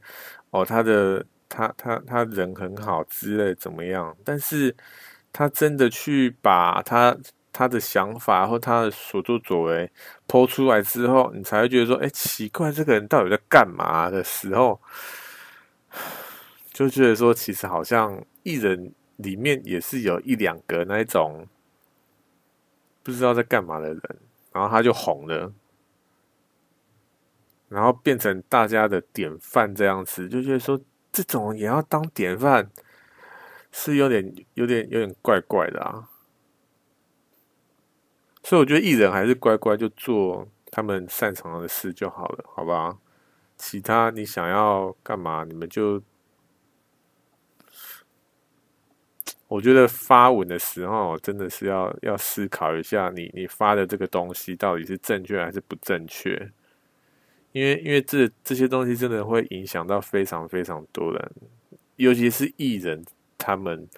[0.51, 1.25] 哦，他的。
[1.49, 4.17] 他他他人很好之类怎么样？
[4.25, 4.75] 但是
[5.33, 7.17] 他真的去把他
[7.53, 9.91] 他的想法或他的所作所为
[10.27, 14.81] 抛出来之后，你才会觉得说：“哎，奇怪，这个人到底在干嘛？”的时候，
[16.73, 21.47] 就觉得说，其实好像艺人里面也是有一两个那一种
[23.03, 24.03] 不知道在干嘛的人，
[24.53, 25.53] 然后他就红了，
[27.69, 30.81] 然后变成大家的典范这样子，就觉得说。
[31.17, 32.71] 这种也要当典范，
[33.73, 36.11] 是有点、有点、有点怪怪的啊。
[38.43, 42.99] 所以我觉得艺人还是乖乖就做他们擅长的事就好了，好吧？
[43.57, 46.03] 其他你想要干嘛，你们就……
[49.49, 56.53] 我觉得发文的时候真的是要要思考一下你，你你发的这个东西到底是正确还是不正确。
[57.53, 61.33] 因为，因为这这些东西真的会影响到非常非常多人，
[61.97, 63.05] 尤其是艺人
[63.39, 63.89] 他们，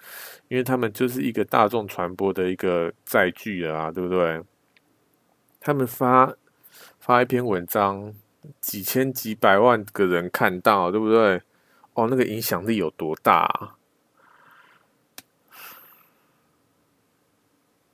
[0.47, 4.41] 因为他们就是一个大众传播的一个载具了啊，对不对？
[5.59, 6.33] 他们发
[6.99, 8.13] 发一篇文章，
[8.61, 11.41] 几千几百万个人看到，对不对？
[11.93, 13.75] 哦，那个影响力有多大啊？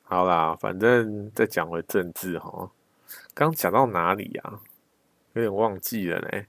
[0.03, 2.69] 好啦，反正再讲回政治哈，
[3.33, 4.59] 刚讲到哪里呀？
[5.35, 6.45] 有点忘记了呢。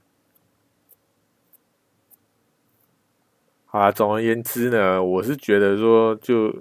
[3.64, 6.54] 好啦，总而言之呢，我是觉得说，就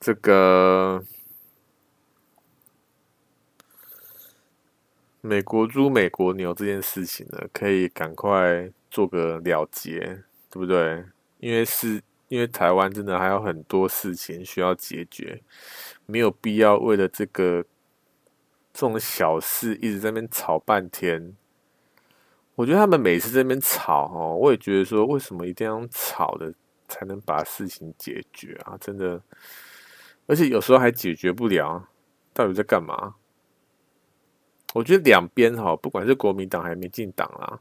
[0.00, 1.02] 这个
[5.20, 10.00] 美国猪、美国牛这件事情呢，可以赶快做个了结，
[10.50, 11.04] 对不对？
[11.38, 15.40] 因为是，因为台湾真的还有很多事情需要解决，
[16.06, 17.64] 没有必要为了这个。
[18.72, 21.36] 这种小事一直在那边吵半天，
[22.54, 26.54] 我觉得他们每次在那边吵哦，我也觉得说，为什么一定要吵的
[26.88, 28.76] 才能把事情解决啊？
[28.80, 29.20] 真的，
[30.26, 31.88] 而且有时候还解决不了，
[32.32, 33.16] 到底在干嘛？
[34.72, 37.58] 我觉得两边哈，不管是国民党还是民进党啦，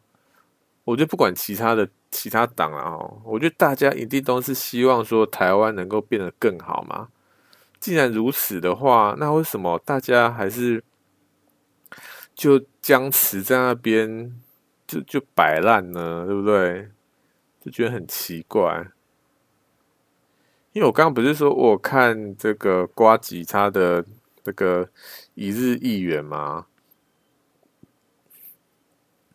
[0.84, 7.08] 我觉得不管其他的其他党啊，我觉得大家一定都是希望说台湾能够变得更好嘛。
[7.80, 10.84] 既然如此的话，那为什么大家还是？
[12.40, 14.34] 就僵持在那边，
[14.88, 16.90] 就就摆烂呢，对不对？
[17.60, 18.88] 就觉得很奇怪。
[20.72, 24.06] 因为我刚刚不是说我看这个瓜吉他的
[24.42, 24.90] 这个
[25.34, 26.68] 一日议员吗？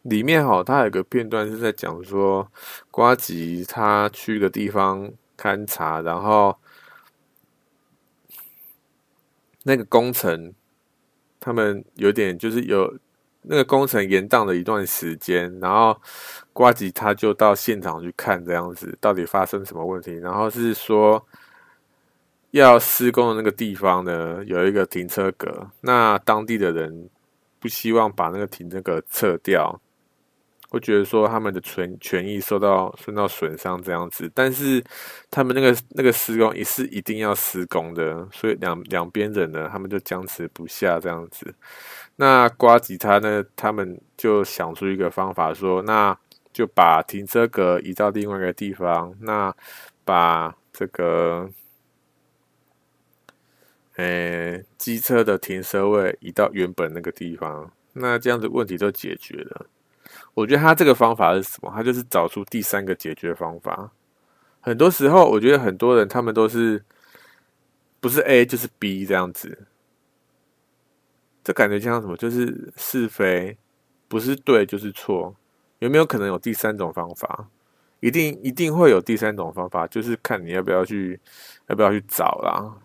[0.00, 2.50] 里面哈，他有个片段是在讲说，
[2.90, 6.58] 瓜吉他去个地方勘察，然后
[9.64, 10.54] 那个工程。
[11.44, 12.90] 他们有点就是有
[13.42, 15.94] 那个工程延宕了一段时间，然后
[16.54, 20.14] 瓜吉他就到现场去看这样子，到底发生什么问题？
[20.14, 21.22] 然后是说
[22.52, 27.10] 要施工的那个地方呢，有一个停车格，那当地的人
[27.60, 29.78] 不希望把那个停车格撤掉，
[30.74, 34.82] 会觉得说他们的权权益受到受到损伤这样子，但是
[35.30, 41.54] 他们那个那个施工也是一定要施工的，所以两两边人呢，他们就僵持不下这样子。
[42.16, 46.16] 那瓜吉他呢，他们就想出一个方法说，那
[46.52, 49.54] 就把停车格移到另外一个地方，那
[50.04, 51.48] 把这个。
[53.96, 59.66] 诶，机车的停车位移到原本那个地方，那这样子问题就解决了。
[60.34, 61.72] 我觉得他这个方法是什么？
[61.74, 63.90] 他就是找出第三个解决方法。
[64.60, 66.84] 很多时候，我觉得很多人他们都是
[68.00, 69.66] 不是 A 就是 B 这样子，
[71.42, 72.16] 这感觉像什么？
[72.16, 73.56] 就是是非，
[74.08, 75.34] 不是对就是错。
[75.80, 77.48] 有没有可能有第三种方法？
[78.00, 81.20] 一定一定会有第三种方法，就是看你要不要去
[81.68, 82.76] 要不要去找啦。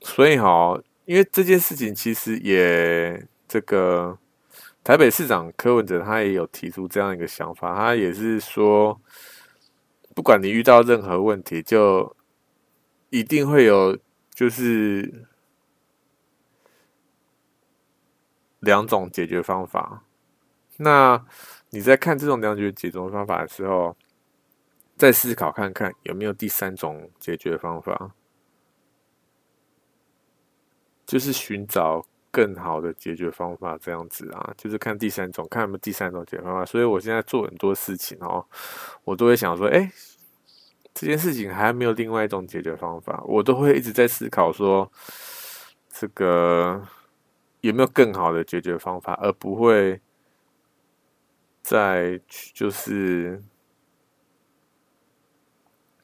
[0.00, 4.16] 所以哈，因为这件事情其实也这个
[4.84, 9.00] 台北市长柯文哲他也有提出这样一个想法，他也是说，
[10.14, 12.16] 不管你遇到任何问题，就
[13.10, 13.96] 一定会有
[14.30, 15.26] 就是
[18.58, 20.02] 两种解决方法。
[20.78, 21.24] 那
[21.70, 23.96] 你在看这种两种解决方法的时候，
[24.96, 28.14] 再思考看看有没有第三种解决方法。
[31.04, 36.64] 就是寻找更好的解决方法，这样子啊，就是看第三种，看有没有第三种解决方法。
[36.64, 38.44] 所以我现在做很多事情哦，
[39.04, 39.92] 我都会想说，哎，
[40.94, 44.90] 这件事情还没有另外一种解决方法，我都会一直在思考说，
[45.90, 46.82] 这个
[47.60, 50.00] 有没有更好的解决方法，而不会
[51.60, 52.18] 再
[52.54, 53.42] 就是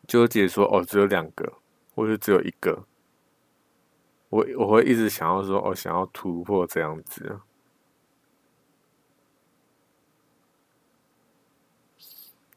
[0.06, 1.52] 纠结说，哦，只有两个，
[1.94, 2.87] 或者只有一个。
[4.30, 7.40] 我我会一直想要说，我、哦、想要突破这样子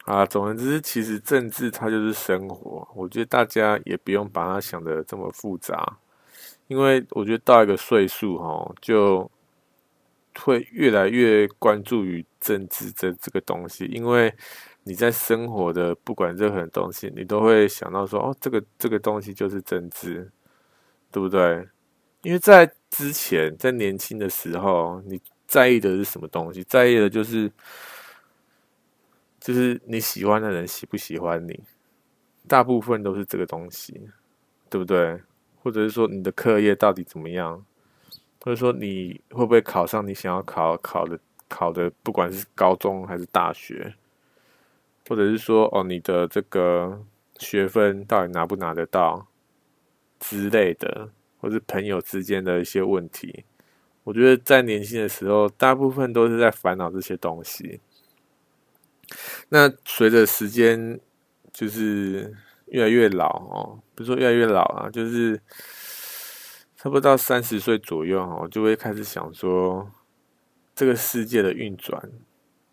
[0.05, 0.25] 啊。
[0.25, 2.85] 总而之，其实政治它就是生活。
[2.93, 5.97] 我觉得大家也不用把它想的这么复杂，
[6.67, 9.29] 因为我觉得到一个岁数哈，就
[10.39, 13.85] 会越来越关注于政治这这个东西。
[13.85, 14.33] 因为
[14.83, 20.29] 你在生活的不管任何东西，你都会想到说，哦，这个这个东西就是政治。
[21.11, 21.67] 对不对？
[22.23, 26.63] 因为在之前，在年轻的时候，你在意的是什么东西？
[26.63, 27.51] 在意的就是，
[29.39, 31.59] 就是你喜欢的人喜不喜欢你，
[32.47, 34.09] 大部分都是这个东西，
[34.69, 35.19] 对不对？
[35.63, 37.65] 或者是说你的课业到底怎么样？
[38.43, 43.93] 或者说你会不会考上你想要考考的考的，不管是高中还是大学，
[45.07, 47.03] 或者是说哦，你的这个
[47.39, 49.27] 学分到底拿不拿得到？
[50.21, 51.09] 之类的，
[51.39, 53.43] 或是朋友之间的一些问题，
[54.03, 57.81] 我觉得在年轻的时候，大部分都是在烦恼这些东西。
[59.49, 60.99] 那随着时间
[61.51, 62.33] 就是
[62.67, 65.35] 越来越老哦，不是说越来越老啊，就是
[66.77, 69.91] 差不多到三十岁左右哦，就会开始想说，
[70.75, 71.99] 这个世界的运转，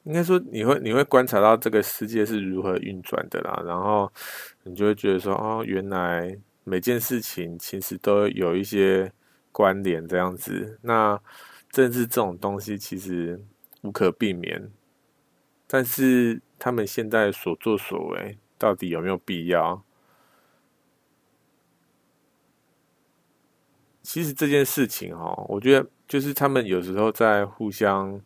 [0.04, 4.12] 应该说你会你会观察到这个世界是如何运转的啦，然后
[4.64, 6.38] 你就会觉得说，哦，原来。
[6.68, 9.10] 每件事情其实都有一些
[9.50, 10.78] 关联，这样子。
[10.82, 11.18] 那
[11.70, 13.42] 政治这种东西其实
[13.80, 14.70] 无可避免，
[15.66, 19.82] 但是他们现在所作所为到底有没有必要？
[24.02, 28.20] 其实这件事情哈，我觉得就是他们有时候在互相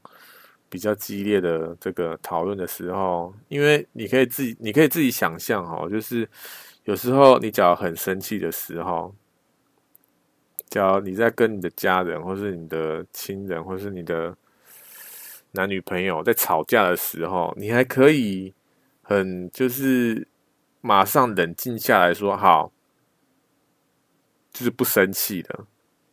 [0.68, 6.28] 比较激烈的这个讨论的时候，因为你可以自己，你可以自己想象哈，就是。
[6.84, 9.14] 有时候你只要很生气的时候，
[10.68, 14.36] 假如你在跟你的家人，或是你的亲人，或是你的
[15.52, 18.52] 男女朋友在吵架的时候，你还可以
[19.00, 20.26] 很就是
[20.80, 22.72] 马上冷静下来说好，
[24.52, 25.64] 就是不生气的，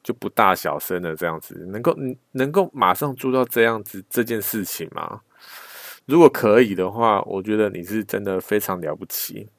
[0.03, 1.97] 就不大小声的这样子，能够
[2.33, 5.21] 能够马上做到这样子这件事情吗？
[6.05, 9.49] 如果可以的话，我觉得你是真的非常了不起，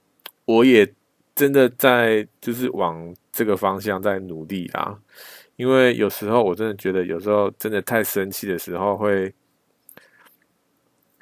[0.45, 0.95] 我也。
[1.41, 5.01] 真的在就是往这个方向在努力啦，
[5.57, 9.33] 因为有时候我真的觉得，有时候真的太生气的时候，会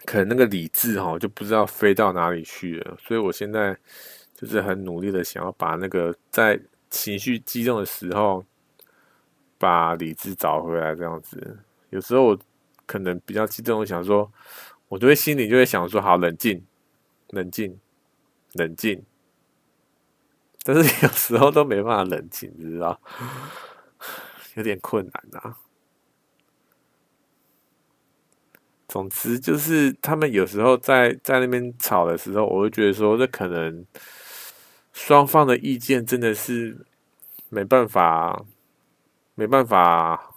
[0.04, 2.96] 可能那个理智哈就不知道飞到哪里去了。
[2.98, 3.78] 所以我现在
[4.34, 6.58] 就是很努力的想要把那个在
[6.90, 8.44] 情绪激动的时候，
[9.56, 10.96] 把理智找回来。
[10.96, 11.58] 这样子，
[11.90, 12.38] 有时候我
[12.86, 14.28] 可能比较激动，我想说，
[14.88, 16.60] 我就会心里就会想说，好，冷静，
[17.30, 17.78] 冷静，
[18.54, 19.00] 冷静。
[20.70, 23.00] 但是有时候都没办法冷静，你知道，
[24.54, 25.56] 有点困难、啊。
[28.86, 33.82] 总之就是他们有时候在在那边吵的时候，我会觉得说，这可能
[34.92, 36.84] 双方的意见真的是
[37.48, 38.44] 没办法，
[39.34, 40.34] 没办法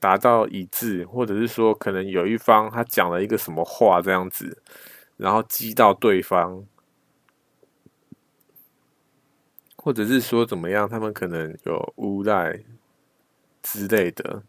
[0.00, 4.62] 达到一致，或者是说，可能有一方他讲了一个什么话这样子，
[5.18, 6.64] 然后激到对方。
[9.86, 12.60] 或者是说怎么样，他们可能有诬赖
[13.62, 14.42] 之类的。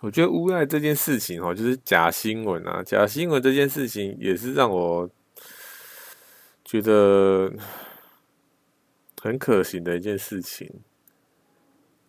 [0.00, 5.06] 我觉得诬赖这件事情哦，就是假新闻啊，假新闻这件事情也是让我
[6.64, 7.52] 觉得
[9.20, 10.80] 很可行的一件事情。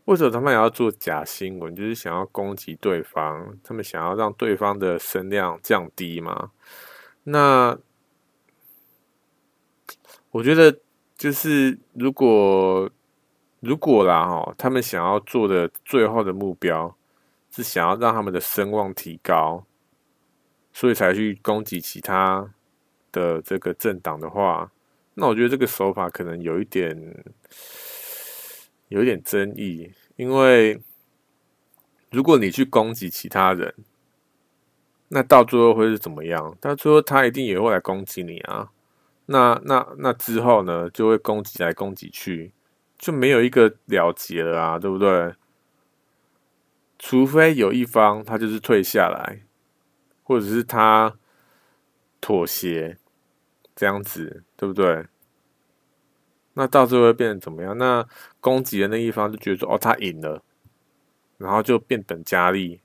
[0.06, 1.76] 为什么他们也要做假新闻？
[1.76, 6.52] 就是想要攻击对方，他们想要让对方的声量降低嘛？
[7.24, 7.78] 那
[10.32, 10.80] 我觉得。
[11.26, 12.88] 就是如果
[13.60, 16.96] 如果啦哈，他们想要做的最后的目标
[17.50, 19.66] 是想要让他们的声望提高，
[20.72, 22.54] 所以才去攻击其他
[23.12, 24.72] 的这个政党的话，
[25.16, 26.96] 那我觉得这个手法可能有一点
[28.90, 30.80] 有一点争议，因为
[32.12, 33.74] 如果你去攻击其他人，
[35.08, 36.56] 那到最后会是怎么样？
[36.62, 38.70] 到最后他一定也会来攻击你啊。
[39.28, 42.52] 那那那之后呢，就会攻击来攻击去，
[42.98, 45.34] 就没有一个了结了啊，对不对？
[47.00, 49.42] 除非有一方他就是退下来，
[50.24, 51.14] 或者是他
[52.22, 52.98] 妥协，
[53.76, 55.06] 这样子，对不对？
[56.54, 57.78] 那到最后会变成怎么样？
[57.78, 58.08] 那
[58.40, 60.42] 攻击的那一方就觉得说，哦，他赢了，
[61.38, 62.80] 然后就变本加厉。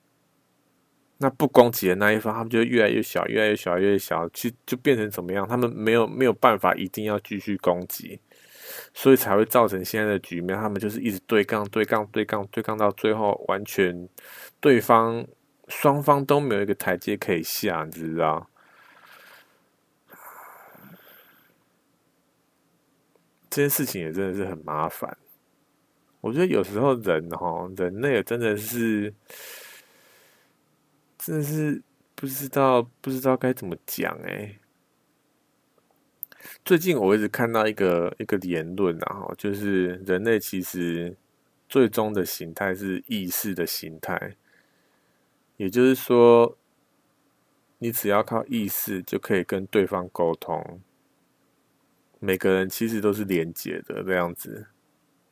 [1.23, 5.47] 那不攻击的那一方，他们就越来越小，越来越小，越来越小，其实就变成怎么样？
[5.47, 8.19] 他们没有没有办法，一定要继续攻击，
[8.95, 10.57] 所以才会造成现在的局面。
[10.57, 14.09] 他们就是一直对杠、对杠、对杠、对杠，到最后完全
[14.61, 15.27] 对方
[15.69, 18.49] 双方都没有一个台阶可以下，你知道？
[23.51, 25.19] 这件事情也真的是很麻烦。
[26.23, 29.13] 我觉得有时候人哈，人类真的是。
[31.23, 31.83] 真的是
[32.15, 34.59] 不知道不知道该怎么讲哎。
[36.65, 41.15] 最近我一直看到一个一个言论啊，就是人类其实
[41.69, 44.35] 最终的形态是意识的形态，
[45.59, 46.57] 也就是说，
[47.79, 50.81] 你只要靠意识就可以跟对方沟通。
[52.19, 54.69] 每个人其实都是连接的这样子，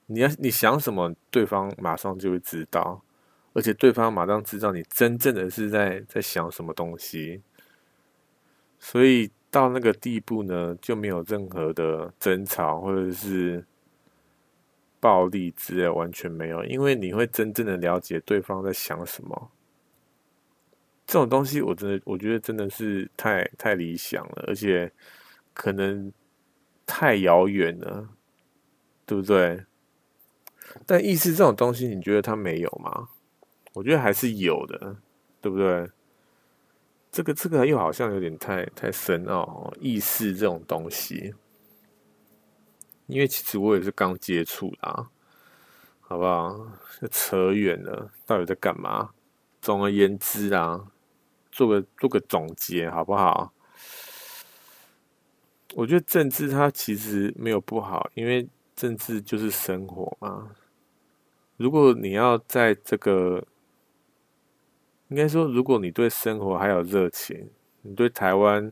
[0.04, 3.02] 你要你想什么，对方马上就会知道。
[3.58, 7.42] 而且对方马上知道你真正的是在在想什么东西，
[8.78, 13.66] 所以到那个地步呢，就没有任何的争吵或者是
[15.00, 19.50] 暴力之类，完全没有，因为你会真正的了解对方在想什么。
[21.04, 24.88] 这种东西，我真的我觉得真的是太太理想了，而且
[25.52, 26.12] 可能
[26.86, 28.08] 太遥远了，
[29.04, 29.64] 对不对？
[30.86, 33.08] 但意识这种东西，你觉得他没有吗？
[33.78, 34.96] 我觉得还是有的，
[35.40, 35.88] 对不对？
[37.12, 41.32] 这个这个又好像有点太太深奥，意识这种东西，
[43.06, 45.08] 因为其实我也是刚接触啦，
[46.00, 46.72] 好不好？
[47.12, 49.10] 扯远了，到底在干嘛？
[49.60, 50.90] 总而言之啊，
[51.52, 53.52] 做个做个总结，好不好？
[55.76, 60.50] 我觉得政治它其实没有不好，因为政治就是生活嘛。
[61.56, 63.44] 如果你要在这个
[65.08, 67.48] 应该说，如果你对生活还有热情，
[67.82, 68.70] 你对台湾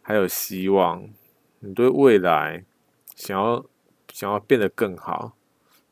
[0.00, 1.08] 还有希望，
[1.58, 2.64] 你对未来
[3.14, 3.66] 想要
[4.12, 5.36] 想要变得更好，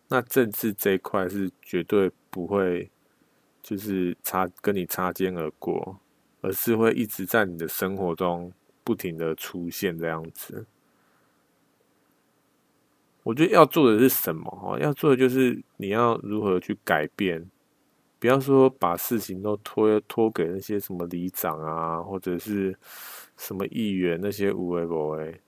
[0.09, 2.89] 那政治这一块是绝对不会
[3.63, 5.99] 就是擦跟你擦肩而过，
[6.41, 8.53] 而是会一直在你的生活中
[8.85, 10.67] 不停的出现这样子。
[13.25, 14.49] 我觉得要做的是什么？
[14.63, 17.51] 哦，要做的就是你要如何去改变。
[18.25, 22.75] 不要说把事情都托托给那些什么里长啊，或者是
[23.37, 25.39] 什么议员那些无为不为。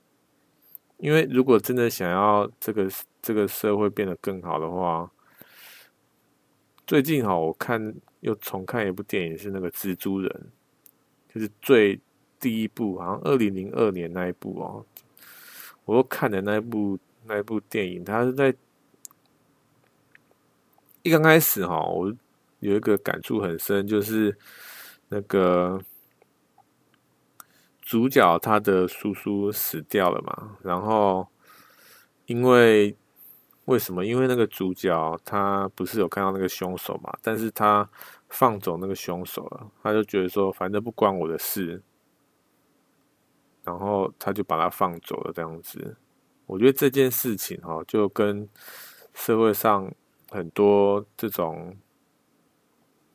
[0.99, 2.87] 因为如果真的想要这个
[3.23, 5.11] 这个社会变得更好的话，
[6.87, 10.47] 最近哈，我看又重看一部电影，是那个蜘蛛人，
[11.35, 11.99] 就是最
[12.39, 14.85] 第一部，好像二零零二年那一部哦，
[15.87, 18.55] 我又看的那一部那一部电影，它是在
[21.01, 22.15] 一刚开始哈，我。
[22.71, 24.37] 有一个感触很深，就是
[25.09, 25.81] 那个
[27.81, 31.29] 主角他的叔叔死掉了嘛，然后
[32.27, 32.97] 因为
[33.67, 34.05] 为什么？
[34.05, 37.17] 因为那个主角他不是有看到那个凶手嘛？
[37.23, 37.89] 但是他
[38.29, 41.81] 放走那个凶手了，他就觉得说，反正不关我的事，
[43.63, 45.33] 然后他就把他放走了。
[45.33, 45.97] 这样子，
[46.47, 48.49] 我觉得这件事情哈，就跟
[49.15, 49.93] 社会上
[50.31, 51.77] 很多这种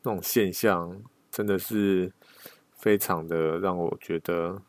[0.01, 0.99] 这种现象，
[1.29, 2.11] 真的是
[2.73, 4.61] 非常的让我觉得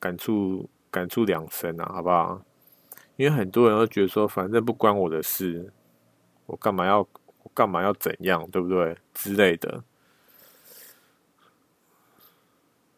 [0.00, 2.42] 感触感触良深啊，好不好？
[3.16, 5.72] 因为很多人都觉得说，反正不关我的事，
[6.46, 9.82] 我干嘛要我干嘛要怎样，对不对之类的？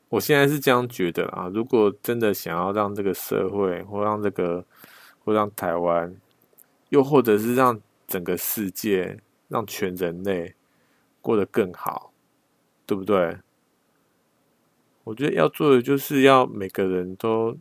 [0.08, 1.50] 我现在是这样觉得啊。
[1.52, 4.64] 如果真的想要让这个社会，或让这个，
[5.24, 6.16] 或让台湾，
[6.88, 10.54] 又或者是让整个世界，让全人类
[11.28, 12.14] 过得更好，
[12.86, 13.38] 对不对？
[15.04, 17.58] 我觉得要做的就是要每个人都。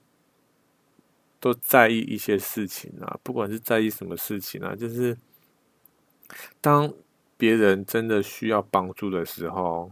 [1.40, 5.16] 都在意一些事情啊，不管是在意什么事情啊，就是
[6.60, 6.92] 当
[7.38, 9.92] 别人真的需要帮助的时候，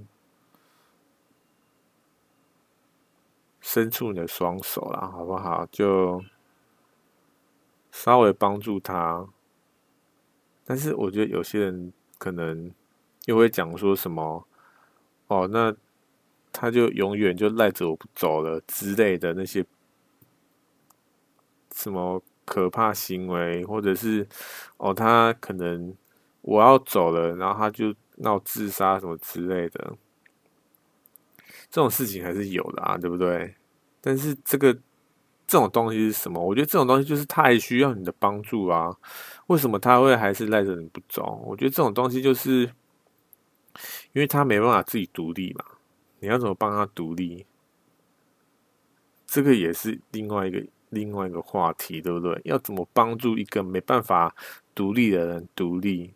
[3.62, 5.68] 伸出你的双手啦，好不好？
[5.68, 6.24] 就
[7.92, 9.28] 稍微帮助他。
[10.66, 12.74] 但是我觉得有些人可能
[13.26, 14.48] 又会讲说什么，
[15.28, 15.76] 哦，那
[16.52, 19.66] 他就永远就赖着我不走了之类的那些。
[21.74, 24.26] 什么可怕行为，或者是
[24.78, 25.94] 哦，他可能
[26.40, 29.94] 我要走了，然后他就闹自杀什么之类的，
[31.70, 33.54] 这种事情还是有的啊，对不对？
[34.00, 34.74] 但是这个
[35.46, 36.42] 这种东西是什么？
[36.42, 38.96] 我觉得这种东西就是他还需要你的帮助啊。
[39.48, 41.44] 为什么他会还是赖着你不走？
[41.46, 42.72] 我觉得这种东西就是
[44.16, 45.64] 因为他没办法自己独立嘛。
[46.20, 47.46] 你要怎么帮他独立？
[49.28, 50.66] 这个也是另外一个。
[50.92, 52.40] 另外一个话题，对不对？
[52.46, 54.34] 要怎么帮助一个没办法
[54.74, 56.14] 独立的人独立？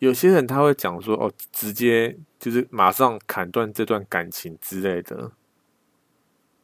[0.00, 5.30] 有些人他会讲说：“哦，直接就是马上砍断这段感情之类的。”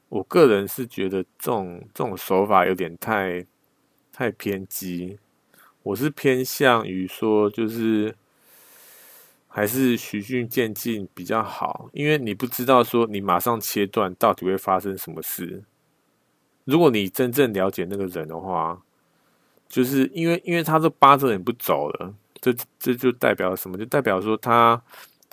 [0.08, 3.46] 我个人是觉得这种这种手法有点太
[4.10, 5.20] 太偏激。
[5.84, 8.16] 我是偏向于说，就是
[9.56, 15.64] 还是循序渐进比较好，因为你不知道说你马上切断到底会发生什么事。
[16.64, 18.78] 如果你真正了解那个人的话，
[19.66, 23.78] 就是因为因为他都扒着你不走了，这这就代表什么？
[23.78, 24.78] 就代表说他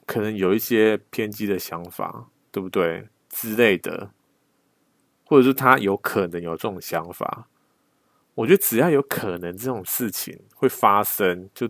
[0.05, 3.05] 可能有一些偏激的想法，对不对？
[3.27, 4.09] 之类的，
[5.25, 7.49] 或者是他有可能有这种想法。
[8.35, 11.69] 我觉得只要有可能这种事情会发生，就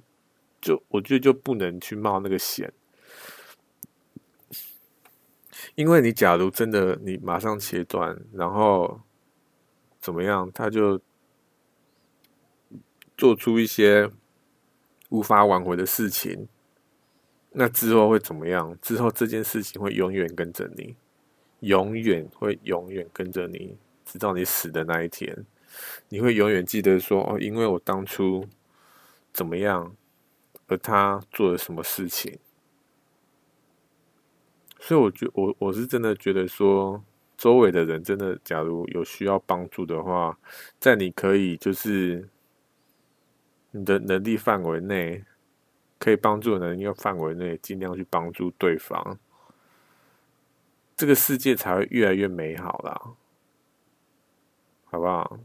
[0.63, 2.73] 就我觉得就不能去冒那个险，
[5.75, 9.01] 因为你假如真的你马上切断，然后。
[10.03, 10.51] 怎么样？
[10.51, 10.99] 他就
[13.15, 14.11] 做出一些
[15.07, 16.49] 无法挽回的事情。
[17.51, 18.77] 那之后会怎么样？
[18.81, 20.97] 之后这件事情会永远跟着你，
[21.61, 25.45] 永远会永远跟着你，直到你死的那一天。
[26.09, 28.45] 你会永远记得说：“哦，因为我当初
[29.31, 29.95] 怎么样，
[30.77, 32.39] 他做了什么事情。”
[34.79, 37.03] 所以，我觉我我是真的觉得说。
[37.35, 40.37] 周围的人真的，假如有需要帮助的话，
[40.79, 42.29] 在你可以就是
[43.71, 45.25] 你的能力范围内，
[45.99, 49.17] 可以帮助的能力范围内，尽量去帮助对方，
[50.95, 53.01] 这个世界才会越来越美好啦，
[54.85, 55.39] 好不好？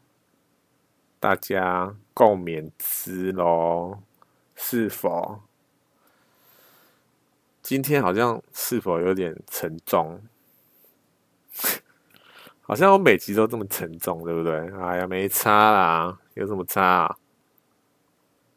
[1.18, 3.98] 大家共勉之喽，
[4.60, 5.40] 是否？
[7.62, 10.20] 今天好像是否有点沉重？
[12.62, 14.54] 好像我每集都这么沉重，对不对？
[14.78, 17.16] 哎呀，没差啦，有什么差啊？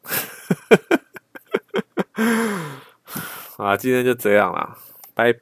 [3.55, 4.77] 好，今天就这样啦，
[5.13, 5.39] 拜拜。